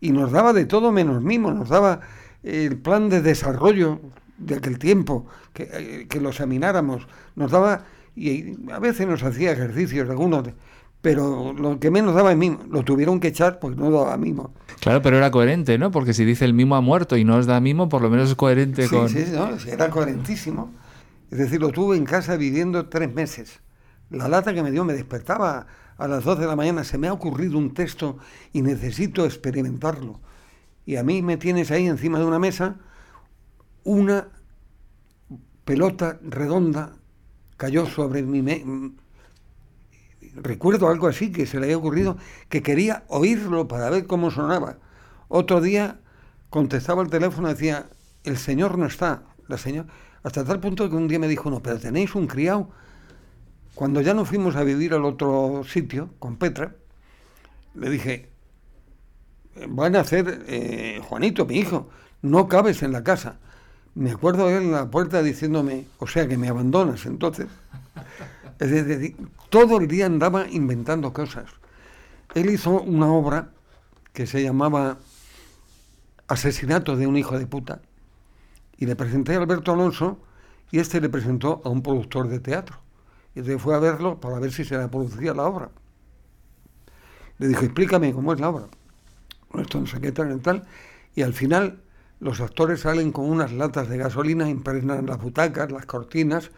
[0.00, 2.00] Y nos daba de todo menos mimo, nos daba
[2.42, 4.00] el plan de desarrollo
[4.38, 7.06] de aquel tiempo, que, eh, que lo examináramos,
[7.36, 10.48] nos daba, y a veces nos hacía ejercicios algunos,
[11.04, 14.54] pero lo que menos daba es mimo, lo tuvieron que echar porque no daba mimo.
[14.80, 15.90] Claro, pero era coherente, ¿no?
[15.90, 18.30] Porque si dice el mimo ha muerto y no os da mimo, por lo menos
[18.30, 19.10] es coherente Sí, con...
[19.10, 20.72] sí, no, era coherentísimo.
[21.30, 23.60] Es decir, lo tuve en casa viviendo tres meses.
[24.08, 25.66] La lata que me dio me despertaba
[25.98, 26.84] a las 2 de la mañana.
[26.84, 28.16] Se me ha ocurrido un texto
[28.54, 30.20] y necesito experimentarlo.
[30.86, 32.76] Y a mí me tienes ahí encima de una mesa
[33.84, 34.28] una
[35.66, 36.92] pelota redonda
[37.58, 38.40] cayó sobre mi...
[38.40, 38.64] me-
[40.34, 42.16] Recuerdo algo así que se le había ocurrido,
[42.48, 44.78] que quería oírlo para ver cómo sonaba.
[45.28, 46.00] Otro día
[46.50, 47.86] contestaba el teléfono y decía,
[48.24, 49.88] el señor no está, la señora...
[50.22, 52.70] Hasta tal punto que un día me dijo, no, pero tenéis un criado.
[53.74, 56.74] Cuando ya nos fuimos a vivir al otro sitio, con Petra,
[57.74, 58.30] le dije,
[59.68, 61.90] van a hacer, eh, Juanito, mi hijo,
[62.22, 63.38] no cabes en la casa.
[63.94, 67.46] Me acuerdo él en la puerta diciéndome, o sea que me abandonas entonces.
[68.58, 69.16] Es decir,
[69.50, 71.50] todo el día andaba inventando cosas.
[72.34, 73.50] Él hizo una obra
[74.12, 74.98] que se llamaba
[76.28, 77.82] Asesinato de un hijo de puta.
[78.76, 80.18] Y le presenté a Alberto Alonso
[80.70, 82.78] y este le presentó a un productor de teatro.
[83.34, 85.70] Y entonces fue a verlo para ver si se le producía la obra.
[87.38, 88.66] Le dijo, explícame cómo es la obra.
[89.58, 90.64] Esto no sé qué tal y tal.
[91.14, 91.80] Y al final
[92.20, 96.50] los actores salen con unas latas de gasolina, impregnan las butacas, las cortinas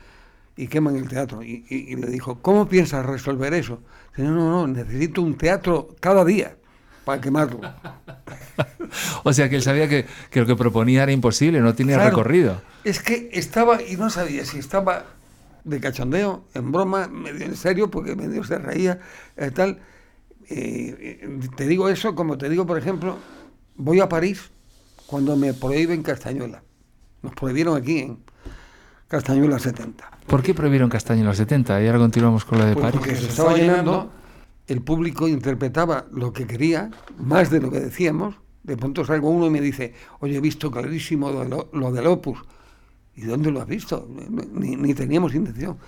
[0.56, 1.42] y queman el teatro.
[1.42, 3.82] Y, y- y le dijo, ¿cómo piensas resolver eso?
[4.16, 6.56] Dice, no, no, no, necesito un teatro cada día
[7.04, 7.68] para quemarlo.
[9.24, 12.10] O sea que él sabía que, que lo que proponía era imposible, no tenía Claro,
[12.10, 12.62] recorrido.
[12.84, 15.18] Es que estaba, y no sabía si estaba
[15.64, 19.00] de cachondeo, en broma, medio en serio, porque medio se reía,
[19.36, 19.80] eh, tal.
[20.48, 23.18] Eh, eh, te digo eso como te digo, por ejemplo,
[23.76, 24.52] voy a París
[25.06, 26.64] cuando me prohíben Castañuela.
[27.22, 28.18] Nos prohibieron aquí en
[29.08, 30.10] Castañuela 70.
[30.26, 31.80] ¿Por qué prohibieron Castaño en los 70?
[31.82, 32.98] Y ahora continuamos con lo de Pues París.
[32.98, 34.10] porque se estaba llenando,
[34.66, 38.34] el público interpretaba lo que quería, más de lo que decíamos.
[38.64, 41.92] De pronto salgo uno y me dice, oye, he visto clarísimo lo, de lo- lo
[41.92, 42.38] del Opus.
[43.14, 44.08] ¿Y dónde lo has visto?
[44.52, 45.78] Ni, ni teníamos intención.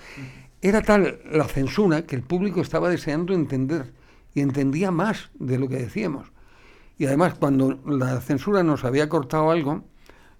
[0.62, 3.92] Era tal la censura que el público estaba deseando entender
[4.32, 6.28] y entendía más de lo que decíamos.
[6.96, 9.82] Y además, cuando la censura nos había cortado algo,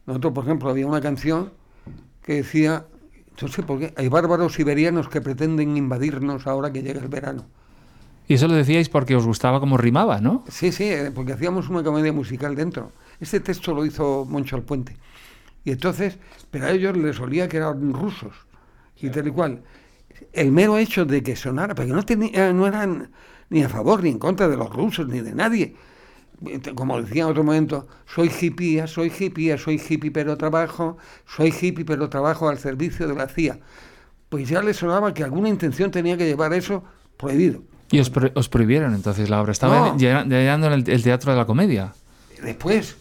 [0.07, 1.53] nosotros, por ejemplo, había una canción
[2.29, 2.85] que decía,
[3.41, 7.47] no sé por qué, hay bárbaros siberianos que pretenden invadirnos ahora que llega el verano.
[8.27, 10.45] Y eso lo decíais porque os gustaba cómo rimaba, ¿no?
[10.47, 12.93] Sí, sí, eh, porque hacíamos una comedia musical dentro.
[13.19, 14.95] Este texto lo hizo Moncho Alpuente.
[15.65, 16.19] Y entonces,
[16.51, 18.35] pero a ellos les olía que eran rusos
[19.01, 19.63] y tal y cual.
[20.31, 23.11] El mero hecho de que sonara, porque no, tenía, no eran
[23.49, 25.77] ni a favor ni en contra de los rusos ni de nadie.
[26.75, 31.85] Como decía en otro momento, soy hippie, soy hippie, soy hippie pero trabajo, soy hippie
[31.85, 33.59] pero trabajo al servicio de la CIA.
[34.29, 36.85] Pues ya les sonaba que alguna intención tenía que llevar eso
[37.17, 37.63] prohibido.
[37.91, 39.53] Y os, pro- os prohibieron entonces la obra.
[39.53, 39.97] Estaba No.
[39.99, 41.93] llenando el, el teatro de la comedia.
[42.43, 42.97] después.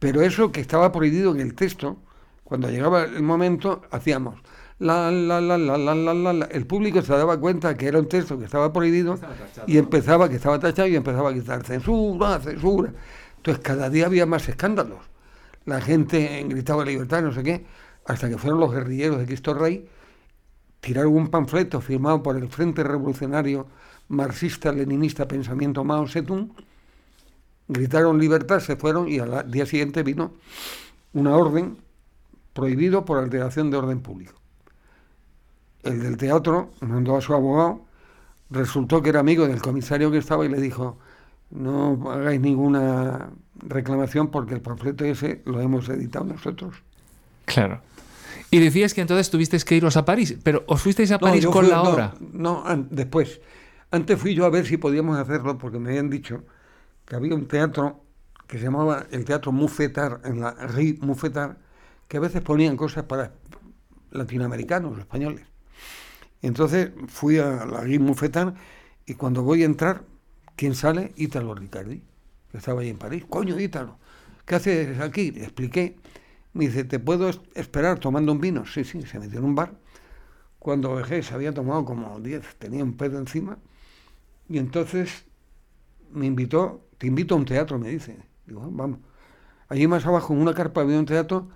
[0.00, 1.98] Pero eso que estaba prohibido en el texto,
[2.42, 4.34] cuando llegaba el momento, hacíamos
[4.78, 6.44] la la la la la la la, la.
[6.46, 9.18] el público se daba cuenta que era un texto que estaba prohibido
[9.66, 12.92] y empezaba que estaba tachado y empezaba a gritar censura, censura.
[13.36, 14.98] Entonces cada día había más escándalos.
[15.64, 17.64] La gente gritaba libertad, no sé qué,
[18.04, 19.88] hasta que fueron los guerrilleros de Cristo Rey,
[20.80, 23.66] tiraron un panfleto firmado por el Frente Revolucionario
[24.08, 26.50] Marxista Leninista Pensamiento Mao Zedong
[27.68, 30.34] gritaron libertad, se fueron y al día siguiente vino
[31.12, 31.78] una orden
[32.52, 34.34] prohibido por alteración de orden público.
[35.84, 37.82] El del teatro mandó a su abogado,
[38.50, 40.98] resultó que era amigo del comisario que estaba y le dijo,
[41.50, 43.30] no hagáis ninguna
[43.60, 46.76] reclamación porque el panfleto ese lo hemos editado nosotros.
[47.44, 47.80] Claro.
[48.50, 51.64] Y decías que entonces tuvisteis que iros a París, pero os fuisteis a París con
[51.64, 52.14] fui- la no, obra.
[52.32, 53.40] No, después.
[53.90, 56.42] Antes fui yo a ver si podíamos hacerlo porque me habían dicho
[57.04, 58.00] que había un teatro
[58.46, 61.56] que se llamaba el Teatro Mouffetard, en la Rue Mouffetard,
[62.08, 63.32] que a veces ponían cosas para
[64.10, 65.46] latinoamericanos, españoles.
[66.48, 68.54] Entonces fui a la Mouffetard
[69.06, 70.04] y cuando voy a entrar,
[70.56, 71.12] ¿quién sale?
[71.16, 72.02] Ítalo Ricardi,
[72.50, 73.24] que estaba ahí en París.
[73.28, 73.98] Coño, Ítalo,
[74.46, 75.30] ¿qué haces aquí?
[75.32, 75.96] Le expliqué
[76.54, 78.66] Me dice, ¿te puedo es- esperar tomando un vino?
[78.66, 79.74] Sí, sí, se metió en un bar.
[80.58, 83.58] Cuando bajé se había tomado como 10, tenía un pedo encima.
[84.48, 85.26] Y entonces
[86.12, 88.18] me invitó, te invito a un teatro, me dice.
[88.46, 89.00] Digo, "Ah, vamos.
[89.68, 91.48] Allí más abajo en una carpa había un teatro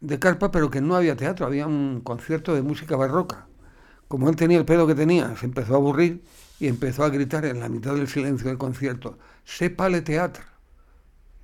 [0.00, 3.45] de carpa, pero que no había teatro, había un concierto de música barroca.
[4.08, 6.22] Como él tenía el pedo que tenía, se empezó a aburrir
[6.60, 10.44] y empezó a gritar en la mitad del silencio del concierto, sepale teatro.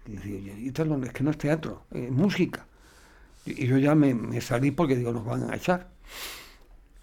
[0.07, 2.67] Y "Oye, y es que no es teatro, es música.
[3.47, 5.91] Y y yo ya me, me salí porque digo, nos van a echar.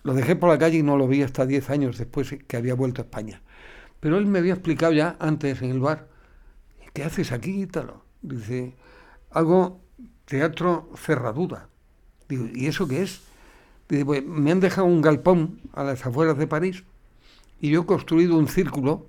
[0.03, 2.73] Lo dejé por la calle y no lo vi hasta 10 años después que había
[2.73, 3.41] vuelto a España.
[3.99, 6.07] Pero él me había explicado ya antes en el bar,
[6.93, 8.03] ¿qué haces aquí, Ítalo?
[8.21, 8.75] Dice,
[9.31, 9.81] hago
[10.25, 11.69] teatro cerradura.
[12.29, 13.21] Digo, ¿y eso qué es?
[13.89, 16.83] Dice, pues me han dejado un galpón a las afueras de París
[17.61, 19.07] y yo he construido un círculo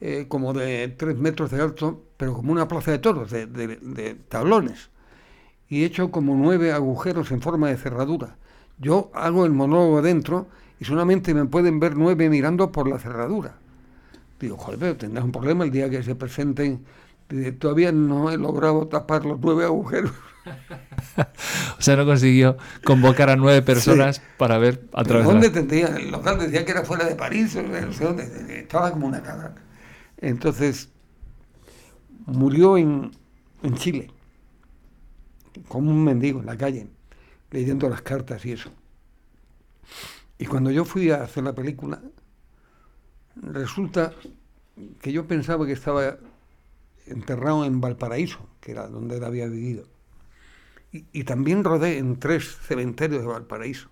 [0.00, 4.16] eh, como de tres metros de alto, pero como una plaza de toros, de, de-
[4.28, 4.90] tablones.
[5.68, 8.36] Y he hecho como nueve agujeros en forma de cerradura.
[8.78, 10.48] Yo hago el monólogo dentro
[10.80, 13.56] y solamente me pueden ver nueve mirando por la cerradura.
[14.40, 16.84] Digo, joder, pero tendrás un problema el día que se presenten.
[17.28, 20.12] Dice, Todavía no he logrado tapar los nueve agujeros.
[21.78, 25.48] O sea, no consiguió convocar a nueve personas para ver a ¿Pero través de ¿Dónde
[25.48, 25.86] la- tendría?
[25.96, 28.60] El local decía que era fuera de París, o sea, no sé dónde.
[28.60, 29.54] Estaba como una cabra.
[30.18, 30.90] Entonces,
[32.26, 33.10] murió en,
[33.64, 34.10] en Chile,
[35.68, 36.86] como un mendigo en la calle,
[37.50, 38.70] leyendo las cartas y eso.
[40.38, 42.00] Y cuando yo fui a hacer la película,
[43.36, 44.12] resulta
[45.00, 46.16] que yo pensaba que estaba
[47.06, 49.84] enterrado en Valparaíso, que era donde él había vivido.
[50.92, 53.88] Y, también rodé en tres cementerios de Valparaíso.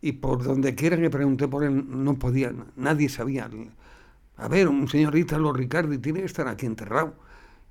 [0.00, 3.50] Y por donde quiera que pregunté por él, no podía, nadie sabía.
[4.38, 7.14] A ver, un señor Ítalo Ricardi tiene que estar aquí enterrado.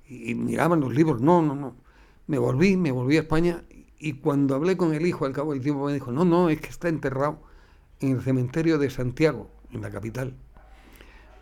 [0.08, 1.76] Y, miraban los libros, no, no, no.
[2.28, 3.64] Me volví, me volví a España
[3.98, 6.60] y cuando hablé con el hijo al cabo del tiempo me dijo, no, no, es
[6.60, 7.40] que está enterrado
[8.00, 10.34] en el cementerio de Santiago, en la capital.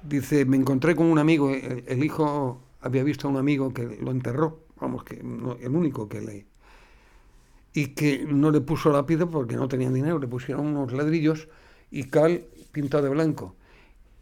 [0.03, 4.11] Dice, me encontré con un amigo, el hijo había visto a un amigo que lo
[4.11, 6.47] enterró, vamos, que no- el único que le...
[7.73, 11.49] Y que no le puso lápiz porque no tenían dinero, le pusieron unos ladrillos
[11.91, 13.57] y cal pintado de blanco.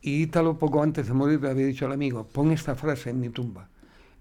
[0.00, 3.20] Y Ítalo, poco antes de morir, le había dicho al amigo, pon esta frase en
[3.20, 3.68] mi tumba,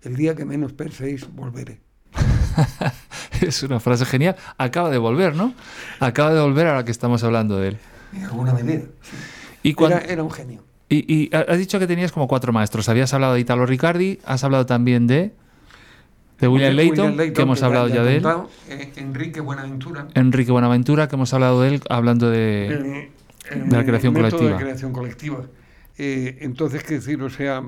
[0.02, 1.80] el día que menos penséis, volveré.
[3.42, 4.36] Es una frase genial.
[4.58, 5.56] Acaba de volver, ¿no?
[6.00, 7.78] Acaba de volver ahora que estamos hablando de él.
[8.14, 8.82] En alguna medida.
[9.02, 9.16] sí.
[9.64, 10.64] Y, cuando- Era, era un genio.
[10.96, 12.90] Y, y has dicho que tenías como cuatro maestros.
[12.90, 15.32] Habías hablado de Italo Ricardi, has hablado también de,
[16.40, 18.26] de William Layton, que hemos hablado ya, de él.
[18.70, 20.08] eh, Enrique Buenaventura.
[20.16, 22.68] Enrique Buenaventura, que hemos hablado de él, hablando de...
[22.68, 23.10] el-
[23.50, 24.58] el de la creación método colectiva.
[24.58, 25.46] de creación colectiva.
[25.98, 27.64] Eh, entonces, qué decir, o sea,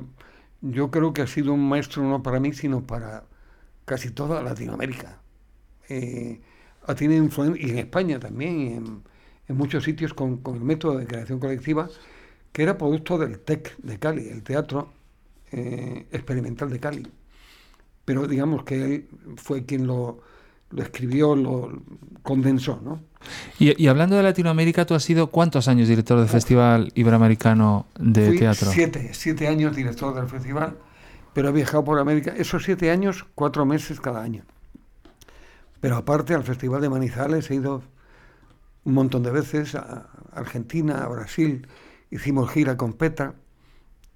[0.61, 3.23] yo creo que ha sido un maestro no para mí, sino para
[3.85, 5.17] casi toda Latinoamérica.
[5.89, 6.39] Eh,
[6.85, 9.01] ha tenido influencia, y en España también, en,
[9.47, 11.89] en muchos sitios con, con el método de creación colectiva,
[12.53, 14.93] que era producto del TEC de Cali, el Teatro
[15.51, 17.07] eh, Experimental de Cali.
[18.05, 20.21] Pero digamos que él fue quien lo,
[20.69, 21.81] lo escribió, lo
[22.21, 23.01] condensó, ¿no?
[23.57, 28.27] Y, y hablando de Latinoamérica, ¿tú has sido cuántos años director del Festival Iberoamericano de
[28.27, 28.69] Fui Teatro?
[28.71, 30.77] Siete, siete años director del festival,
[31.33, 32.33] pero he viajado por América.
[32.37, 34.43] Esos siete años, cuatro meses cada año.
[35.79, 37.81] Pero aparte, al Festival de Manizales he ido
[38.83, 41.67] un montón de veces a Argentina, a Brasil.
[42.13, 43.33] Hicimos gira con PETA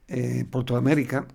[0.07, 1.25] eh, por toda América.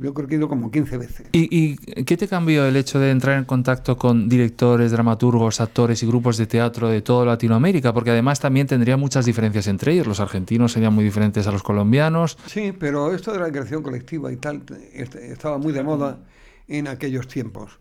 [0.00, 1.26] Yo creo que he ido como 15 veces.
[1.32, 6.02] ¿Y, y qué te cambió el hecho de entrar en contacto con directores, dramaturgos, actores
[6.02, 7.92] y grupos de teatro de toda Latinoamérica?
[7.92, 10.06] Porque además también tendría muchas diferencias entre ellos.
[10.06, 12.38] Los argentinos serían muy diferentes a los colombianos.
[12.46, 14.62] Sí, pero esto de la creación colectiva y tal
[14.94, 16.20] est- estaba muy de moda
[16.66, 17.78] en aquellos tiempos,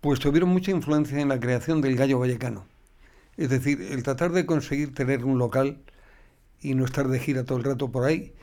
[0.00, 2.66] pues tuvieron mucha influencia en la creación del gallo vallecano.
[3.36, 5.78] Es decir, el tratar de conseguir tener un local
[6.60, 8.34] y no estar de gira todo el rato por ahí,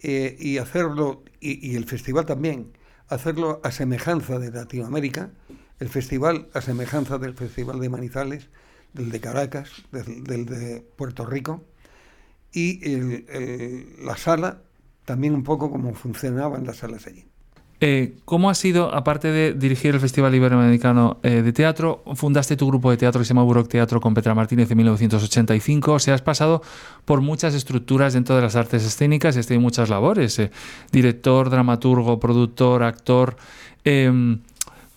[0.00, 2.72] eh, y hacerlo, y, y el festival también,
[3.08, 5.30] hacerlo a semejanza de Latinoamérica,
[5.78, 8.48] el festival a semejanza del Festival de Manizales,
[8.92, 11.64] del de Caracas, del, del de Puerto Rico,
[12.52, 14.62] y el- el- la sala
[15.04, 17.29] también un poco como funcionaban las salas allí.
[17.82, 22.66] Eh, ¿Cómo ha sido, aparte de dirigir el Festival Iberoamericano eh, de Teatro, fundaste tu
[22.66, 25.92] grupo de teatro que se llama Buroc Teatro con Petra Martínez en 1985?
[25.94, 26.60] O sea, has pasado
[27.06, 30.38] por muchas estructuras dentro de las artes escénicas y has tenido muchas labores.
[30.38, 30.50] eh,
[30.92, 33.36] director, dramaturgo, productor, actor.
[33.84, 34.40] Em,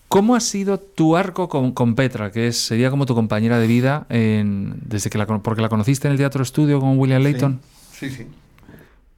[0.10, 3.66] ¿Cómo ha sido tu arco con, con Petra, que es, sería como tu compañera de
[3.66, 7.62] vida en- desde que la, porque la conociste en el Teatro Estudio con William Layton?
[7.94, 8.28] Sí, sí.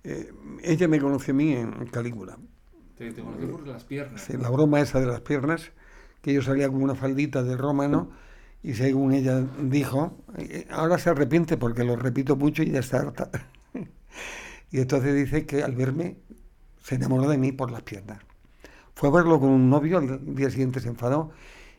[0.04, 0.32] Eh,
[0.64, 2.38] ella me conoció a mí en Calígula.
[2.98, 4.30] Te, conocí por las piernas.
[4.30, 5.72] La broma esa de las piernas,
[6.22, 8.12] que yo salía con una faldita de romano
[8.64, 13.00] y según ella dijo, eh, ahora se arrepiente porque lo repito mucho y ya está
[13.00, 13.30] harta.
[14.72, 16.18] y entonces dice que al verme
[16.84, 18.20] se enamoró de mí por las piernas.
[18.94, 21.32] Fue a verlo con un novio, al día siguiente se enfadó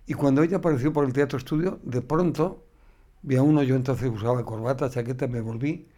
[0.07, 2.64] y cuando ella apareció por el teatro estudio, de pronto
[3.23, 5.89] vi a uno, yo entonces usaba corbata, chaqueta, me volví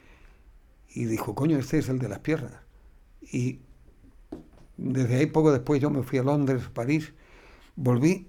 [0.90, 2.52] y dijo, coño, este es el de las piernas.
[3.20, 3.60] Y
[4.78, 7.12] desde ahí poco después yo me fui a Londres, París,
[7.76, 8.28] volví,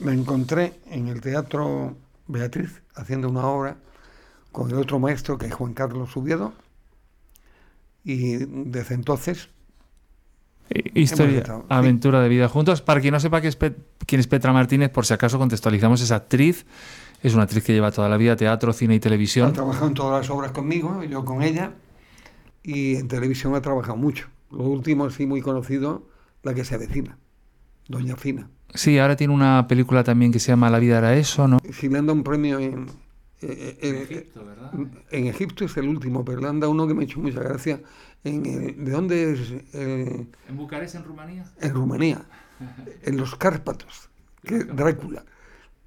[0.00, 3.76] me encontré en el Teatro Beatriz haciendo una obra
[4.50, 6.52] con el otro maestro que es Juan Carlos Subiedo
[8.02, 9.48] y desde entonces
[10.70, 12.80] Eh, Historia, aventura de vida juntos.
[12.80, 13.56] Para quien no sepa es
[14.06, 16.64] quién es Petra Martínez, por si acaso contextualizamos, es actriz.
[17.22, 19.52] Es una actriz que lleva toda la vida teatro, cine y ha televisión.
[19.52, 21.72] trabajado en todas las obras conmigo, yo con ella,
[22.62, 24.28] y en televisión ha trabajado mucho.
[24.50, 26.08] Lo último, sí, muy conocido,
[26.42, 27.18] la que se avecina,
[27.88, 28.48] Doña Fina.
[28.74, 31.58] Sí, ahora tiene una película también que se llama La vida era eso, ¿no?
[31.72, 32.86] Si le han dado un premio en,
[33.40, 34.72] eh, eh, ¿verdad?
[35.10, 37.40] en Egipto es el último, pero le han dado uno que me ha hecho mucha
[37.40, 37.80] gracia.
[38.24, 39.52] En el- ¿De dónde es?
[39.74, 41.44] Eh, ¿En Bucarest, en Rumanía?
[41.60, 42.24] en Rumanía,
[43.04, 44.08] en los Cárpatos,
[44.42, 45.24] que Drácula.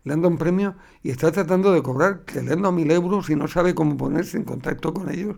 [0.04, 2.90] Le han dado un premio y está tratando de cobrar, que le han dado mil
[2.92, 5.36] euros y no sabe cómo ponerse en contacto con ellos,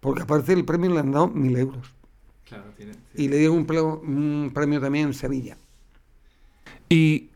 [0.00, 1.92] porque aparte del premio le han dado mil euros.
[2.50, 5.56] Claro, tiene, Y le dieron un, pleo- un premio también en Sevilla.
[6.88, 7.28] ¿Y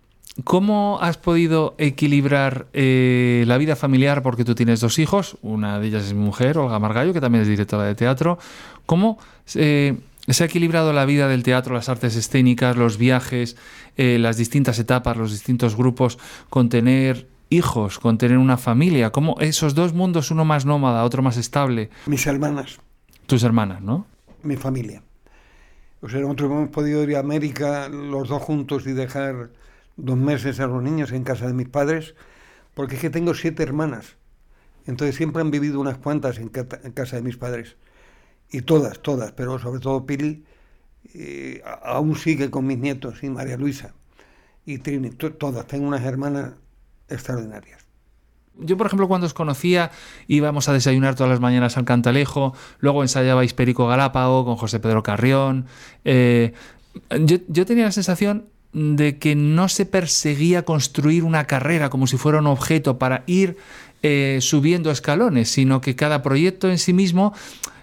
[0.43, 4.23] cómo has podido equilibrar eh, la vida familiar?
[4.23, 7.43] Porque tú tienes dos hijos, una de ellas es mi mujer, Olga Margallo, que también
[7.43, 8.39] es directora de teatro.
[8.87, 9.19] ¿Cómo
[9.55, 9.97] eh,
[10.29, 13.57] se ha equilibrado la vida del teatro, las artes escénicas, los viajes,
[13.97, 16.19] eh, las distintas etapas, los distintos grupos,
[16.51, 19.11] con tener hijos, con tener una familia?
[19.11, 21.91] ¿Cómo esos dos mundos, uno más nómada, otro más estable?
[22.07, 22.81] Mis hermanas,
[23.27, 24.07] Tus hermanas, ¿no?
[24.43, 25.01] mi familia.
[26.05, 29.53] O sea, nosotros hemos podido ir a América los dos juntos y dejar
[29.97, 32.15] dos meses a los niños en casa de mis padres,
[32.75, 34.17] porque es que tengo siete hermanas.
[34.85, 37.77] Entonces siempre han vivido unas cuantas en, casa de mis padres.
[38.51, 40.45] Y todas, todas, pero sobre todo Pili,
[41.15, 43.95] eh, aún sigue con mis nietos y María Luisa.
[44.67, 45.67] Y Trini, to- todas.
[45.67, 46.53] Tengo unas hermanas
[47.09, 47.84] extraordinarias.
[48.59, 49.91] Yo, por ejemplo, cuando os conocía,
[50.29, 55.03] íbamos a desayunar todas las mañanas al Cantalejo, luego ensayabais Perico Galápago con José Pedro
[55.03, 55.67] Carrión.
[56.05, 56.53] Eh,
[57.21, 62.17] yo, yo tenía la sensación de que no se perseguía construir una carrera como si
[62.17, 63.57] fuera un objeto para ir
[64.03, 67.33] eh, subiendo escalones, sino que cada proyecto en sí mismo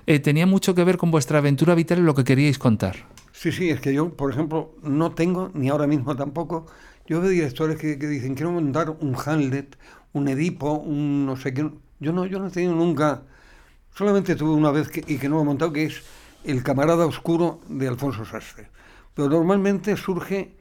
[0.06, 3.08] eh, tenía mucho que ver con vuestra aventura vital y lo que queríais contar.
[3.32, 6.68] Sí, sí, es que yo, por ejemplo, no tengo, ni ahora mismo tampoco,
[7.08, 9.76] yo veo directores que, que dicen, quiero montar un Hamlet,
[10.14, 11.70] un Edipo, un no sé qué.
[12.00, 13.24] Yo no, yo no he tenido nunca,
[13.94, 16.02] solamente tuve una vez y que no lo he montado, que es
[16.44, 18.70] El camarada oscuro de Alfonso Sastre.
[19.14, 20.56] Pero normalmente surge,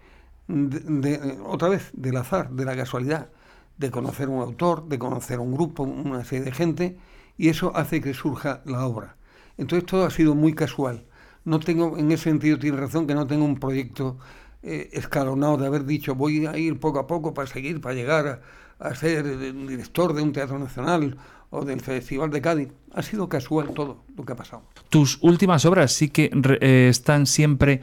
[1.44, 3.30] otra vez, del azar, de la casualidad,
[3.78, 6.98] de conocer un autor, de conocer un grupo, una serie de gente,
[7.38, 9.16] y eso hace que surja la obra.
[9.56, 11.04] Entonces todo ha sido muy casual.
[11.44, 14.18] No tengo, en ese sentido tiene razón que no tengo un proyecto
[14.62, 18.26] eh, escalonado de haber dicho voy a ir poco a poco para seguir, para llegar
[18.26, 18.40] a,
[18.80, 21.16] a ser director de un teatro nacional
[21.50, 22.68] o del Festival de Cádiz.
[22.94, 24.62] Ha sido casual todo lo que ha pasado.
[24.88, 27.82] tus últimas obras sí que eh, están siempre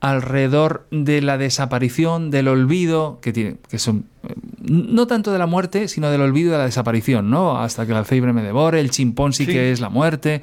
[0.00, 5.46] alrededor de la desaparición, del olvido, que, tiene, que son eh, no tanto de la
[5.46, 7.58] muerte, sino del olvido y de la desaparición, ¿no?
[7.58, 9.52] Hasta que el alfebre me devore, el chimpón sí, Sí.
[9.52, 10.42] que es la muerte.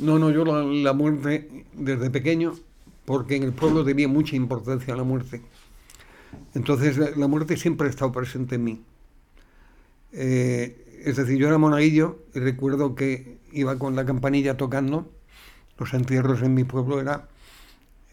[0.00, 2.54] No, no, yo la, la muerte desde pequeño,
[3.04, 5.42] porque en el pueblo tenía mucha importancia la muerte.
[6.54, 8.80] Entonces la, la muerte siempre ha estado presente en mí.
[10.14, 15.10] Eh, es decir, yo era monaguillo y recuerdo que iba con la campanilla tocando.
[15.78, 17.28] Los entierros en mi pueblo era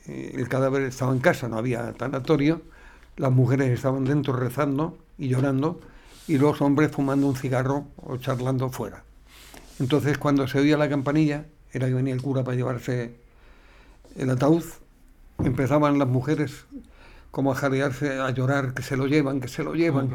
[0.07, 2.61] eh, el cadáver estaba en casa, no había tanatorio.
[3.17, 5.79] Las mujeres estaban dentro rezando y llorando
[6.27, 9.03] y los hombres fumando un cigarro o charlando fuera.
[9.79, 13.15] Entonces, cuando se oía la campanilla, era que venía el cura para llevarse
[14.15, 14.63] el ataúd,
[15.43, 16.65] empezaban las mujeres
[17.31, 20.09] como a jadearse, a llorar, que se lo llevan, que se lo llevan.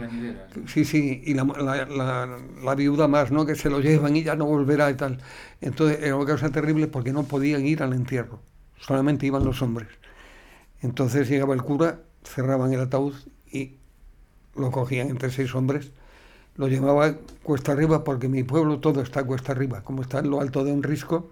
[0.67, 3.47] Sí, sí, y la, la- la- la viuda más, ¿no?
[3.47, 5.19] Que se lo llevan y ya no volverá y tal.
[5.63, 8.41] Entonces era una cosa terrible porque no podían ir al entierro,
[8.79, 9.89] solamente iban los hombres.
[10.83, 13.15] Entonces llegaba el cura, cerraban el ataúd
[13.51, 13.77] y
[14.55, 15.91] lo cogían entre seis hombres,
[16.57, 20.41] lo llevaba cuesta arriba porque mi pueblo todo está cuesta arriba, como está en lo
[20.41, 21.31] alto de un risco,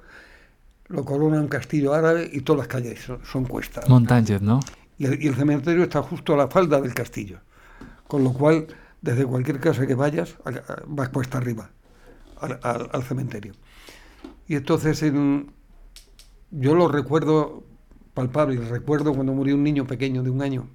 [0.88, 3.88] lo corona un castillo árabe y todas las calles son, son cuestas.
[3.88, 4.60] Montañez, ¿no?
[4.98, 7.40] Y el, cementerio está justo a la falda del castillo.
[8.06, 8.66] Con lo cual,
[9.02, 10.36] desde cualquier casa que vayas,
[10.86, 11.70] vas cuesta arriba
[12.40, 13.54] al cementerio.
[14.46, 15.52] Y entonces en-
[16.50, 17.64] yo lo recuerdo
[18.12, 20.68] palpable, recuerdo cuando murió un niño pequeño de un año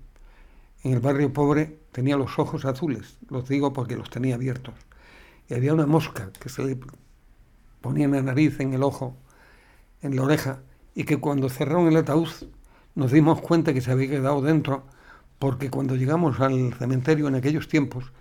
[0.83, 4.75] en el barrio pobre tenía los ojos azules, los digo porque los tenía abiertos.
[5.49, 6.79] Y había una mosca que se le
[7.81, 9.17] ponía en la nariz, en el ojo,
[10.01, 10.61] en la oreja,
[10.95, 12.29] y que cuando cerraron el ataúd
[12.99, 14.83] nos dimos cuenta que se había quedado dentro,
[15.39, 18.11] porque cuando llegamos al cementerio en aquellos tiempos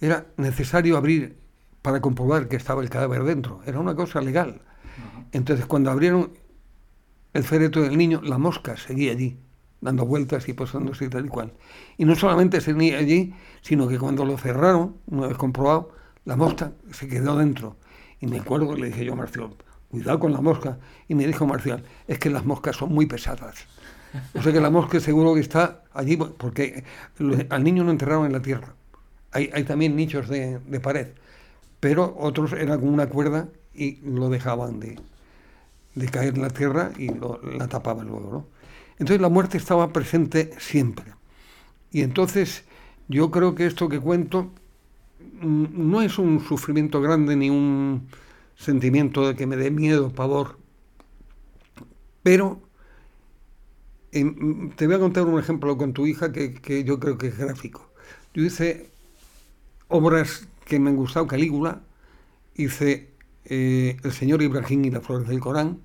[0.00, 1.38] era necesario abrir
[1.80, 3.60] para comprobar que estaba el cadáver dentro.
[3.66, 4.62] Era una cosa legal.
[5.30, 6.32] Entonces cuando abrieron
[7.34, 9.38] el féretro del niño, la mosca seguía allí,
[9.80, 11.52] dando vueltas y posándose y tal y cual.
[11.96, 15.92] Y no solamente seguía allí, sino que cuando lo cerraron, una vez comprobado,
[16.24, 17.76] la mosca se quedó dentro.
[18.18, 19.54] Y me acuerdo que le dije yo a Marcial,
[19.88, 20.80] cuidado con la mosca.
[21.06, 23.68] Y me dijo Marcial, es que las moscas son muy pesadas.
[24.34, 26.84] O sea que la mosca seguro que está allí, porque
[27.50, 28.74] al niño lo enterraron en la tierra.
[29.32, 31.08] Hay, también nichos de, de pared,
[31.80, 34.98] pero otros eran con una cuerda y lo dejaban de,
[35.94, 38.30] de caer en la tierra y lo, la tapaban luego.
[38.30, 38.46] ¿no?
[38.98, 41.06] Entonces la muerte estaba presente siempre.
[41.90, 42.64] Y entonces
[43.08, 44.52] yo creo que esto que cuento
[45.40, 48.08] no es un sufrimiento grande ni un
[48.56, 50.58] sentimiento de que me dé miedo, pavor,
[52.22, 52.60] pero
[54.20, 57.38] eh, te voy a contar un ejemplo con tu hija que, yo creo que es
[57.38, 57.90] gráfico.
[58.34, 58.90] Yo hice
[59.88, 61.82] obras que me han gustado, Calígula,
[62.54, 63.10] hice
[63.44, 65.80] eh, El Señor Ibrahim y las flores del Corán,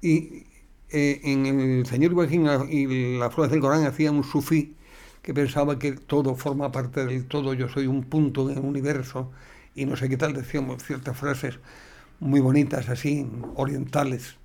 [0.00, 0.46] y
[0.90, 4.74] eh, en El Señor Ibrahim y las flores del Corán hacía un sufí
[5.22, 9.30] que pensaba que todo forma parte del todo, yo soy un punto en el universo,
[9.74, 11.58] y no sé qué tal, decíamos ciertas frases
[12.20, 14.36] muy bonitas así, orientales,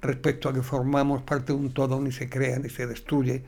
[0.00, 3.44] respecto a que formamos parte de un todo, ni se crea, ni se destruye.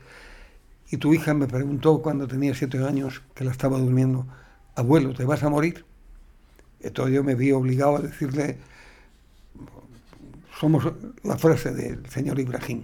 [0.89, 4.25] Y tu hija me preguntó cuando tenía siete años, que la estaba durmiendo,
[4.75, 5.85] abuelo, ¿te vas a morir?
[6.81, 8.57] Entonces yo me vi obligado a decirle,
[10.59, 10.91] somos
[11.23, 12.83] la frase del señor Ibrahim,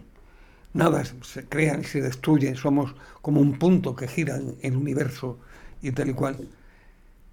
[0.73, 5.39] nada se crea ni se destruye, somos como un punto que gira en el universo
[5.81, 6.47] y tal y cual.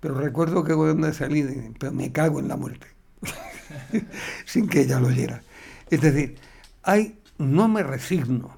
[0.00, 2.86] Pero recuerdo que cuando salí, pero me cago en la muerte,
[4.44, 5.42] sin que ella lo oyera.
[5.90, 6.36] Es decir,
[6.82, 8.56] hay, no me resigno.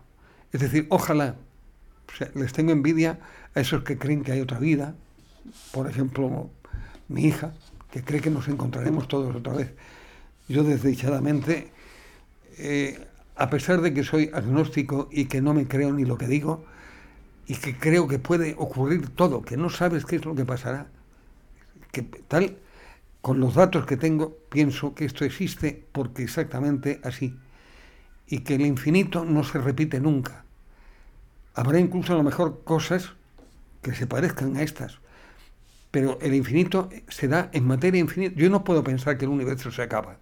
[0.52, 1.36] Es decir, ojalá,
[2.34, 3.18] les tengo envidia
[3.54, 4.94] a esos que creen que hay otra vida.
[5.72, 6.50] Por ejemplo,
[7.08, 7.52] mi hija,
[7.90, 9.72] que cree que nos encontraremos todos otra vez.
[10.48, 11.70] Yo desdichadamente,
[12.58, 13.06] eh,
[13.36, 16.64] a pesar de que soy agnóstico y que no me creo ni lo que digo,
[17.46, 20.88] y que creo que puede ocurrir todo, que no sabes qué es lo que pasará,
[21.92, 22.56] que tal,
[23.26, 27.36] con los datos que tengo, pienso que esto existe porque exactamente así.
[28.28, 30.44] Y que el infinito no se repite nunca.
[31.52, 33.14] Habrá incluso a lo mejor cosas
[33.82, 35.00] que se parezcan a estas.
[35.90, 38.36] Pero el infinito se da en materia infinita.
[38.36, 40.18] Yo no puedo pensar que el universo se acaba.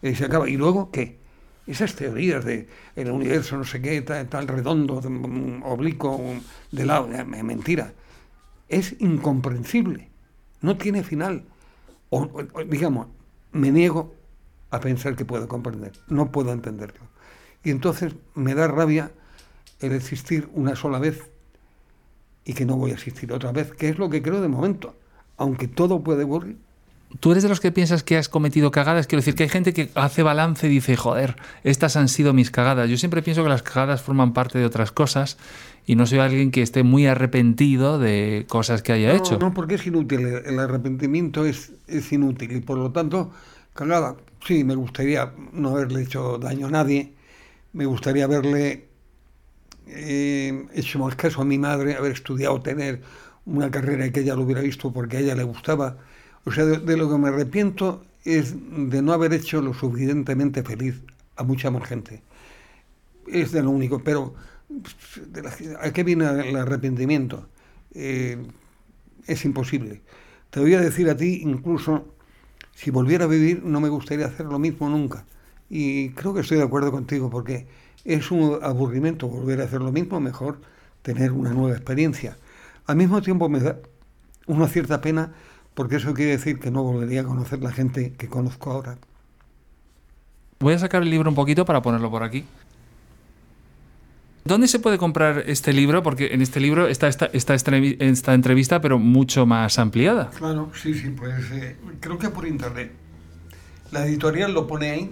[0.00, 0.48] Eh, se acaba.
[0.48, 1.18] ¿Y luego qué?
[1.66, 6.18] Esas teorías de el universo no sé qué, tal, tal redondo, de, um, oblicuo,
[6.72, 7.92] de lado, eh, mentira.
[8.70, 10.08] Es incomprensible.
[10.62, 11.44] No tiene final
[12.10, 12.28] o,
[12.66, 13.08] digamos,
[13.52, 14.14] me niego
[14.70, 17.00] a pensar que puedo comprender, no puedo entenderlo.
[17.64, 19.10] Y entonces me da rabia
[19.80, 21.22] el existir una sola vez
[22.44, 24.96] y que no voy a existir otra vez, que es lo que creo de momento,
[25.36, 26.56] aunque todo puede ocurrir.
[27.20, 29.06] ¿Tú eres de los que piensas que has cometido cagadas?
[29.06, 32.50] Quiero decir que hay gente que hace balance y dice, joder, estas han sido mis
[32.50, 32.90] cagadas.
[32.90, 35.38] Yo siempre pienso que las cagadas forman parte de otras cosas
[35.88, 39.38] y no soy alguien que esté muy arrepentido de cosas que haya no, hecho.
[39.38, 43.32] No, porque es inútil, el arrepentimiento es, es inútil y por lo tanto,
[43.72, 44.14] cagada,
[44.46, 47.14] sí, me gustaría no haberle hecho daño a nadie,
[47.72, 48.84] me gustaría haberle
[49.86, 53.00] eh, hecho más caso a mi madre, haber estudiado, tener
[53.46, 55.96] una carrera que ella lo hubiera visto porque a ella le gustaba.
[56.44, 60.62] O sea, de, de lo que me arrepiento es de no haber hecho lo suficientemente
[60.62, 61.00] feliz
[61.36, 62.20] a mucha más gente.
[63.26, 64.34] Es de lo único, pero
[64.68, 67.48] de la, ¿a qué viene el arrepentimiento?
[67.94, 68.38] Eh,
[69.26, 70.02] es imposible.
[70.50, 72.14] Te voy a decir a ti, incluso,
[72.74, 75.24] si volviera a vivir, no me gustaría hacer lo mismo nunca.
[75.70, 77.66] Y creo que estoy de acuerdo contigo, porque
[78.04, 80.60] es un aburrimiento volver a hacer lo mismo, mejor
[81.02, 82.36] tener una nueva experiencia.
[82.86, 83.78] Al mismo tiempo me da
[84.46, 85.32] una cierta pena,
[85.74, 88.98] porque eso quiere decir que no volvería a conocer la gente que conozco ahora.
[90.60, 92.44] Voy a sacar el libro un poquito para ponerlo por aquí.
[94.48, 96.02] ¿Dónde se puede comprar este libro?
[96.02, 100.30] Porque en este libro está esta, esta, esta entrevista, pero mucho más ampliada.
[100.30, 102.90] Claro, sí, sí, pues eh, creo que por internet.
[103.92, 105.10] La editorial lo pone ahí.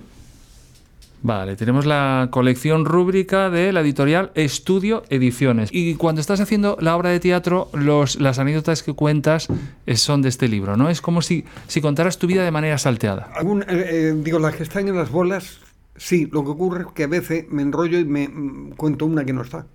[1.20, 5.68] Vale, tenemos la colección rúbrica de la editorial Estudio Ediciones.
[5.70, 9.48] Y cuando estás haciendo la obra de teatro, los, las anécdotas que cuentas
[9.96, 10.88] son de este libro, ¿no?
[10.88, 13.28] Es como si, si contaras tu vida de manera salteada.
[13.34, 15.58] Algún, eh, eh, digo, las que están en las bolas
[15.98, 19.24] Sí, lo que ocurre es que a veces me enrollo y me mm, cuento una
[19.24, 19.66] que no está.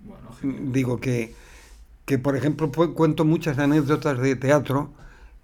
[0.00, 1.34] Bueno, Digo que
[2.06, 4.92] que por ejemplo pu- cuento muchas anécdotas de teatro,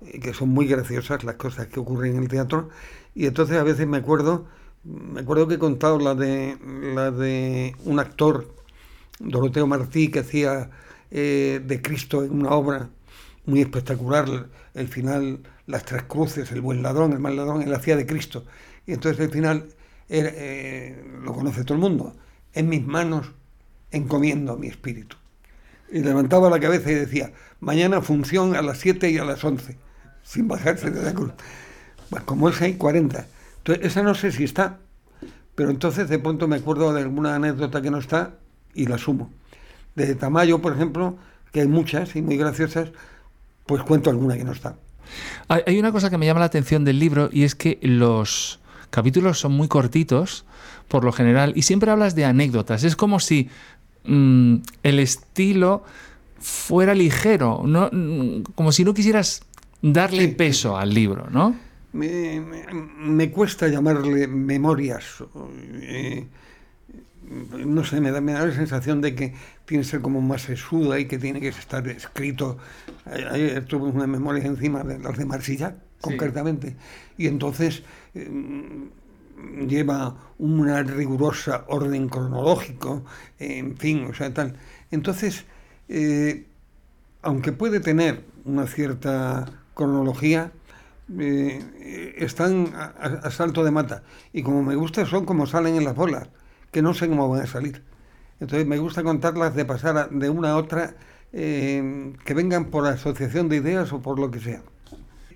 [0.02, 2.70] eh, que son muy graciosas las cosas que ocurren en el teatro,
[3.14, 4.46] y entonces a veces me acuerdo,
[4.84, 6.58] me acuerdo que he contado la de,
[6.94, 8.54] la de un actor,
[9.18, 10.70] Doroteo Martí, que hacía
[11.10, 12.90] eh, de Cristo en una obra
[13.46, 17.96] muy espectacular, el final, las tres cruces, el buen ladrón, el mal ladrón, él hacía
[17.96, 18.44] de Cristo.
[18.86, 19.66] Y entonces el final
[20.08, 22.16] eh, lo conoce todo el mundo,
[22.52, 23.32] en mis manos
[23.90, 25.16] encomiendo mi espíritu.
[25.90, 29.76] Y levantaba la cabeza y decía, mañana función a las 7 y a las 11,
[30.22, 31.32] sin bajarse de la cruz.
[32.10, 33.26] Pues como es hay 40.
[33.58, 34.78] Entonces, esa no sé si está,
[35.54, 38.34] pero entonces de pronto me acuerdo de alguna anécdota que no está
[38.74, 39.30] y la sumo.
[39.94, 41.16] De Tamayo, por ejemplo,
[41.52, 42.90] que hay muchas y muy graciosas,
[43.64, 44.76] pues cuento alguna que no está.
[45.48, 48.60] Hay una cosa que me llama la atención del libro y es que los
[48.90, 50.44] capítulos son muy cortitos,
[50.88, 52.84] por lo general, y siempre hablas de anécdotas.
[52.84, 53.48] Es como si
[54.04, 55.84] mm, el estilo
[56.38, 57.88] fuera ligero, ¿no?
[57.92, 59.42] Mm, como si no quisieras
[59.82, 61.56] darle Sí, sí, peso al libro, ¿no?
[61.92, 65.04] Me, me- me cuesta llamarle memorias.
[65.82, 66.26] eh,
[67.64, 69.34] no sé, me da, me da la sensación de que
[69.64, 72.58] tiene que ser como más sesuda y que tiene que estar escrito.
[73.04, 76.76] Ayer- tuve una memoria encima de las de Marsillac, concretamente.
[77.18, 77.82] Y entonces
[79.66, 83.04] lleva una rigurosa orden cronológico,
[83.38, 84.56] en fin, o sea, tal.
[84.90, 85.44] Entonces,
[85.88, 86.46] eh,
[87.22, 90.52] aunque puede tener una cierta cronología,
[91.18, 94.02] eh, están a, salto de mata.
[94.32, 96.28] Y como me gusta, son como salen en las bolas,
[96.70, 97.82] que no sé cómo van a salir.
[98.40, 100.94] Entonces me gusta contarlas de pasar de una a otra,
[101.32, 104.62] eh, que vengan por asociación de ideas o por lo que sea.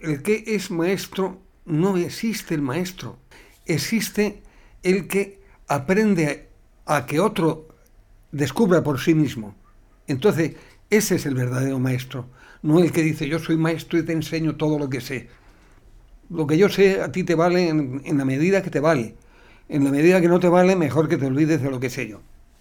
[0.00, 3.18] El que es maestro, no existe el maestro.
[3.66, 4.42] Existe
[4.82, 6.48] el que aprende
[6.86, 7.68] a, que otro
[8.32, 9.54] descubra por sí mismo.
[10.06, 10.56] Entonces,
[10.90, 12.26] ese es el verdadero maestro,
[12.62, 15.28] no el que dice yo soy maestro y te enseño todo lo que sé.
[16.28, 19.14] Lo que yo sé a ti te vale en la medida que te vale.
[19.68, 22.08] En la medida que no te vale, mejor que te olvides de lo que sé
[22.08, 22.20] yo.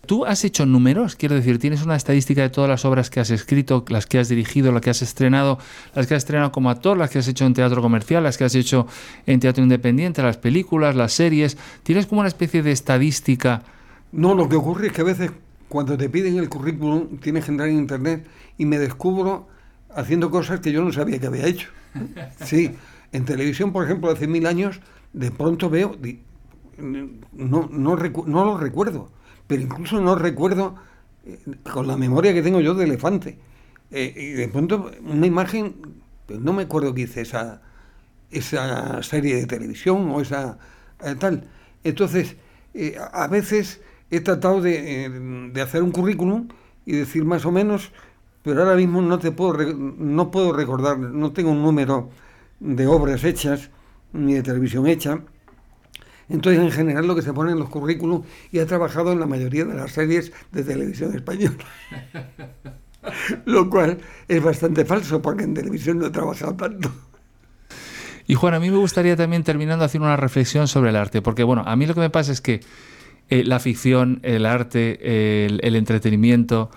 [0.10, 1.16] ¿Tú has hecho números?
[1.16, 4.28] Quiero decir, ¿tienes una estadística de todas las obras que has escrito, las que has
[4.28, 5.60] dirigido, las que has estrenado,
[5.94, 8.44] las que has estrenado como actor, las que has hecho en teatro comercial, las que
[8.44, 8.88] has hecho
[9.28, 11.60] en teatro independiente, las películas, las series?
[11.84, 13.62] ¿Tienes como una especie de estadística?
[14.12, 15.30] No, lo que ocurre es que a veces
[15.68, 18.26] cuando te piden el currículum tienes que entrar en internet
[18.58, 19.48] y me descubro
[19.94, 21.70] haciendo cosas que yo no sabía que había hecho.
[22.44, 22.72] Sí,
[23.12, 24.82] en televisión, por ejemplo, hace mil años,
[25.14, 25.96] de pronto veo,
[26.80, 29.12] no, no lo recuerdo,
[29.50, 30.76] pero incluso no recuerdo
[31.26, 31.40] eh,
[31.74, 33.40] con la memoria que tengo yo de elefante.
[33.90, 35.76] Eh, y de pronto una imagen,
[36.28, 37.60] pues no me acuerdo que hice esa,
[38.30, 40.60] esa serie de televisión o esa
[41.04, 41.48] eh, tal.
[41.84, 42.36] Entonces,
[43.12, 43.82] a veces
[44.12, 46.50] he tratado de, de hacer un currículum
[46.86, 47.92] y decir más o menos,
[48.44, 52.12] pero ahora mismo no te puedo no puedo recordar, no tengo un número
[52.60, 53.72] de obras hechas
[54.14, 55.22] ni de televisión hecha.
[56.30, 59.26] Entonces, en general, lo que se pone en los currículums, y ha trabajado en la
[59.26, 61.58] mayoría de las series de televisión española.
[63.46, 63.98] lo cual
[64.28, 66.92] es bastante falso, porque en televisión no he trabajado tanto.
[68.28, 71.44] Y Juan, a mí me gustaría también terminando hacer una reflexión sobre el arte, porque
[71.44, 72.60] bueno, a mí lo que me pasa es que
[73.30, 76.70] eh, la ficción, el arte, el, el entretenimiento,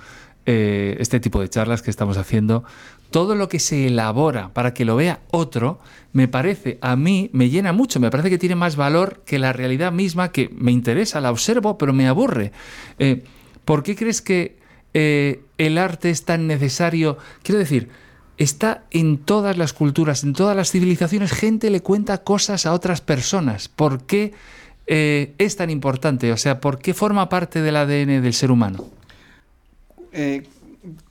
[0.47, 2.65] eh, este tipo de charlas que estamos haciendo,
[3.13, 5.79] todo lo que se elabora para que lo vea otro,
[6.13, 9.53] me parece, a mí me llena mucho, me parece que tiene más valor que la
[9.53, 12.51] realidad misma, que me interesa, la observo, pero me aburre.
[12.99, 13.23] Eh,
[13.65, 14.59] ¿Por qué crees que
[14.95, 17.19] eh, el arte es tan necesario?
[17.45, 17.91] Quiero decir,
[18.37, 23.01] está en todas las culturas, en todas las civilizaciones, gente le cuenta cosas a otras
[23.01, 23.69] personas.
[23.69, 24.33] ¿Por qué
[24.87, 26.33] eh, es tan importante?
[26.33, 28.85] O sea, ¿por qué forma parte del ADN del ser humano?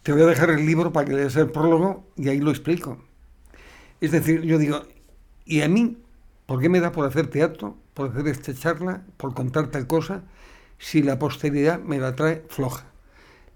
[0.04, 2.98] Te voy a dejar el libro para que leas el prólogo y ahí lo explico.
[4.02, 4.84] Es decir, yo digo,
[5.46, 5.98] ¿y a mí
[6.46, 10.24] por qué me da por hacer teatro, por hacer esta charla, por contar tal cosa,
[10.78, 12.86] si la posteridad me la trae floja?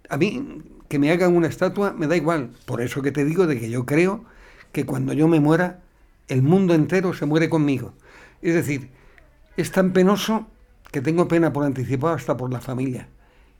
[0.09, 2.51] A mí que me hagan una estatua me da igual.
[2.65, 4.23] Por eso que te digo de que yo creo
[4.71, 5.81] que cuando yo me muera,
[6.27, 7.93] el mundo entero se muere conmigo.
[8.41, 8.89] Es decir,
[9.57, 10.47] es tan penoso
[10.91, 13.09] que tengo pena por anticipado hasta por la familia.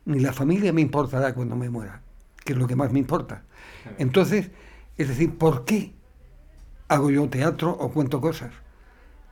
[0.06, 2.02] Ni la familia me importará cuando me muera,
[2.46, 3.44] que es lo que más me importa.
[3.98, 4.52] Entonces,
[4.98, 5.94] es decir, ¿por qué
[6.88, 8.54] hago yo teatro o cuento cosas?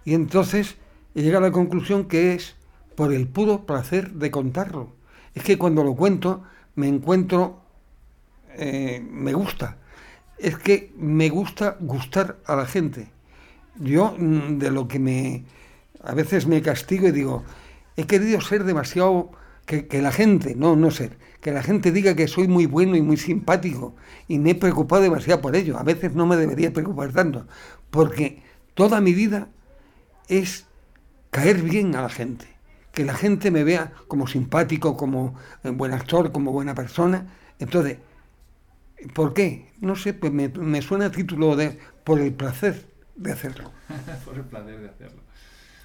[0.04, 0.76] Y entonces
[1.16, 2.56] he llegado a la conclusión que es
[2.96, 4.94] por el puro placer de contarlo.
[5.36, 6.44] Es que cuando lo cuento
[6.76, 7.62] me encuentro,
[8.56, 9.78] eh, me gusta.
[10.38, 13.10] Es que me gusta gustar a la gente.
[13.80, 15.46] Yo mm, de lo que me...
[16.04, 17.44] A veces me castigo y digo,
[17.96, 19.32] he querido ser demasiado
[19.66, 23.02] que, la gente, no, no ser, que la gente diga que soy muy bueno y
[23.02, 23.96] muy simpático
[24.28, 25.78] y me he preocupado demasiado por ello.
[25.78, 27.48] A veces no me debería preocupar tanto,
[27.90, 29.48] porque toda mi vida
[30.28, 30.66] es
[31.32, 32.46] caer bien a la gente,
[32.92, 37.28] que la gente me vea como simpático, como eh, buen actor, como buena persona.
[37.60, 37.98] Entonces,
[39.14, 39.72] ¿por qué?
[39.80, 42.86] No sé, pues me, me suena a título de por el placer
[43.16, 43.72] de hacerlo.
[44.26, 45.22] Por el placer de hacerlo.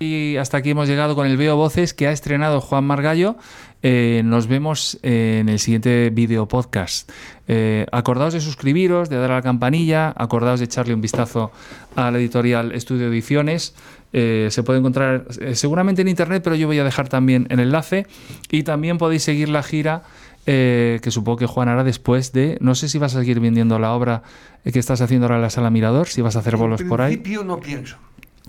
[0.00, 3.36] Y hasta aquí hemos llegado con el Veo Voces que ha estrenado Juan Margallo.
[3.82, 7.10] Eh, nos vemos en el siguiente video podcast.
[7.46, 11.52] Eh, acordaos de suscribiros, de dar a la campanilla, acordaos de echarle un vistazo
[11.96, 13.74] a la editorial Estudio Ediciones.
[14.12, 17.60] Eh, se puede encontrar eh, seguramente en internet, pero yo voy a dejar también el
[17.60, 18.06] enlace.
[18.50, 20.02] Y también podéis seguir la gira
[20.50, 22.56] eh, que supongo que Juan hará después de.
[22.60, 24.22] No sé si vas a seguir vendiendo la obra
[24.64, 26.88] eh, que estás haciendo ahora en la sala Mirador, si vas a hacer bolos en
[26.88, 27.18] por ahí.
[27.18, 27.98] principio no pienso.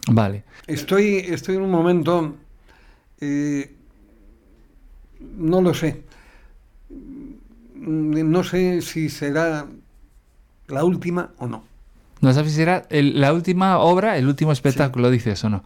[0.08, 0.44] Vale.
[0.66, 2.36] Estoy, estoy en un momento,
[3.20, 3.74] eh,
[5.38, 6.04] no lo sé.
[7.76, 9.66] No sé si será
[10.68, 11.64] la última o no.
[12.22, 15.64] No sabes si será el- la última obra, el último espectáculo, dices o no.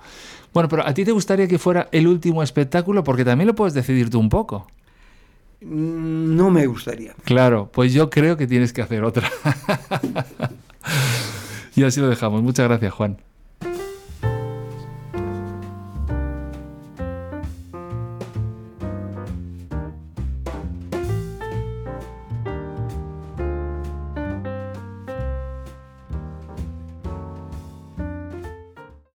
[0.53, 3.73] Bueno, pero a ti te gustaría que fuera el último espectáculo porque también lo puedes
[3.73, 4.67] decidir tú un poco.
[5.61, 7.15] Mm, No me gustaría.
[7.23, 9.27] Claro, pues yo creo que tienes que hacer otra.
[11.75, 12.43] y así lo dejamos.
[12.43, 13.17] Muchas gracias, Juan.